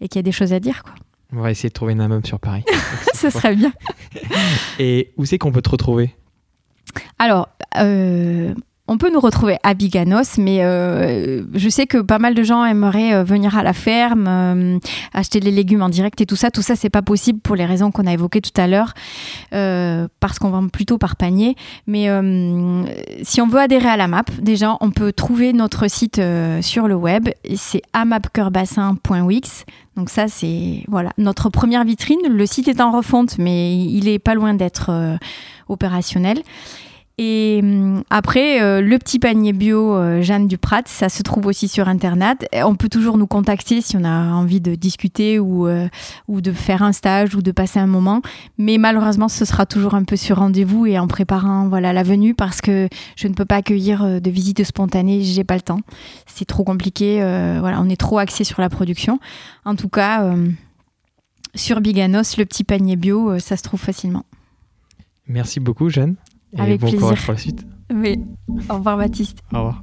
et 0.00 0.08
qu'il 0.08 0.18
y 0.18 0.20
a 0.20 0.22
des 0.22 0.32
choses 0.32 0.52
à 0.52 0.60
dire. 0.60 0.84
Quoi. 0.84 0.94
On 1.36 1.40
va 1.40 1.50
essayer 1.50 1.70
de 1.70 1.74
trouver 1.74 1.94
une 1.94 2.00
âme 2.00 2.24
sur 2.24 2.38
Paris. 2.38 2.64
Ce 3.14 3.30
serait 3.30 3.56
bien. 3.56 3.72
et 4.78 5.12
où 5.16 5.24
c'est 5.24 5.38
qu'on 5.38 5.50
peut 5.50 5.62
te 5.62 5.70
retrouver? 5.70 6.14
Alors, 7.18 7.48
euh, 7.78 8.54
on 8.86 8.98
peut 8.98 9.10
nous 9.10 9.20
retrouver 9.20 9.56
à 9.62 9.72
Biganos, 9.72 10.36
mais 10.36 10.62
euh, 10.62 11.42
je 11.54 11.68
sais 11.70 11.86
que 11.86 11.98
pas 11.98 12.18
mal 12.18 12.34
de 12.34 12.42
gens 12.42 12.66
aimeraient 12.66 13.14
euh, 13.14 13.24
venir 13.24 13.56
à 13.56 13.62
la 13.62 13.72
ferme, 13.72 14.26
euh, 14.28 14.78
acheter 15.14 15.40
les 15.40 15.50
légumes 15.50 15.80
en 15.80 15.88
direct 15.88 16.20
et 16.20 16.26
tout 16.26 16.36
ça. 16.36 16.50
Tout 16.50 16.60
ça, 16.60 16.76
c'est 16.76 16.90
pas 16.90 17.00
possible 17.00 17.40
pour 17.40 17.56
les 17.56 17.64
raisons 17.64 17.90
qu'on 17.90 18.06
a 18.06 18.12
évoquées 18.12 18.42
tout 18.42 18.60
à 18.60 18.66
l'heure, 18.66 18.92
parce 19.50 20.38
qu'on 20.38 20.50
vend 20.50 20.68
plutôt 20.68 20.98
par 20.98 21.16
panier. 21.16 21.56
Mais 21.86 22.08
si 23.22 23.40
on 23.40 23.46
veut 23.46 23.60
adhérer 23.60 23.88
à 23.88 23.96
la 23.96 24.08
map, 24.08 24.24
déjà, 24.40 24.76
on 24.80 24.90
peut 24.90 25.12
trouver 25.12 25.52
notre 25.52 25.88
site 25.88 26.20
sur 26.60 26.88
le 26.88 26.94
web. 26.94 27.28
C'est 27.56 27.82
amapceurbassin.wix. 27.92 29.64
Donc 29.96 30.10
ça, 30.10 30.28
c'est 30.28 30.84
voilà 30.88 31.10
notre 31.16 31.48
première 31.48 31.84
vitrine. 31.84 32.20
Le 32.28 32.46
site 32.46 32.68
est 32.68 32.80
en 32.80 32.90
refonte, 32.90 33.38
mais 33.38 33.76
il 33.76 34.08
est 34.08 34.18
pas 34.18 34.34
loin 34.34 34.54
d'être 34.54 35.18
opérationnel. 35.68 36.42
Et 37.16 37.60
hum, 37.62 38.02
après, 38.10 38.60
euh, 38.60 38.80
le 38.80 38.98
petit 38.98 39.20
panier 39.20 39.52
bio 39.52 39.94
euh, 39.94 40.20
Jeanne 40.20 40.48
Duprat, 40.48 40.82
ça 40.86 41.08
se 41.08 41.22
trouve 41.22 41.46
aussi 41.46 41.68
sur 41.68 41.88
Internet. 41.88 42.48
On 42.52 42.74
peut 42.74 42.88
toujours 42.88 43.18
nous 43.18 43.28
contacter 43.28 43.80
si 43.80 43.96
on 43.96 44.02
a 44.02 44.32
envie 44.32 44.60
de 44.60 44.74
discuter 44.74 45.38
ou, 45.38 45.68
euh, 45.68 45.88
ou 46.26 46.40
de 46.40 46.50
faire 46.50 46.82
un 46.82 46.92
stage 46.92 47.36
ou 47.36 47.42
de 47.42 47.52
passer 47.52 47.78
un 47.78 47.86
moment. 47.86 48.20
Mais 48.58 48.78
malheureusement, 48.78 49.28
ce 49.28 49.44
sera 49.44 49.64
toujours 49.64 49.94
un 49.94 50.02
peu 50.02 50.16
sur 50.16 50.38
rendez-vous 50.38 50.86
et 50.86 50.98
en 50.98 51.06
préparant 51.06 51.68
voilà, 51.68 51.92
la 51.92 52.02
venue 52.02 52.34
parce 52.34 52.60
que 52.60 52.88
je 53.14 53.28
ne 53.28 53.34
peux 53.34 53.44
pas 53.44 53.56
accueillir 53.56 54.20
de 54.20 54.30
visites 54.30 54.64
spontanées, 54.64 55.22
j'ai 55.22 55.44
pas 55.44 55.54
le 55.54 55.62
temps. 55.62 55.80
C'est 56.26 56.46
trop 56.46 56.64
compliqué, 56.64 57.18
voilà, 57.60 57.80
on 57.80 57.88
est 57.88 57.96
trop 57.96 58.18
axé 58.18 58.42
sur 58.42 58.60
la 58.60 58.68
production. 58.68 59.20
En 59.64 59.76
tout 59.76 59.88
cas, 59.88 60.34
sur 61.54 61.80
Biganos, 61.80 62.36
le 62.38 62.44
petit 62.44 62.64
panier 62.64 62.96
bio, 62.96 63.38
ça 63.38 63.56
se 63.56 63.62
trouve 63.62 63.80
facilement. 63.80 64.24
Merci 65.26 65.60
beaucoup, 65.60 65.88
Jeanne. 65.88 66.16
Avec 66.58 66.80
bon 66.80 66.86
plaisir. 66.86 67.00
courage 67.00 67.24
pour 67.24 67.32
la 67.34 67.38
suite. 67.38 67.66
Oui. 67.92 68.24
Au 68.70 68.74
revoir, 68.74 68.96
Baptiste. 68.96 69.38
Au 69.52 69.58
revoir. 69.58 69.82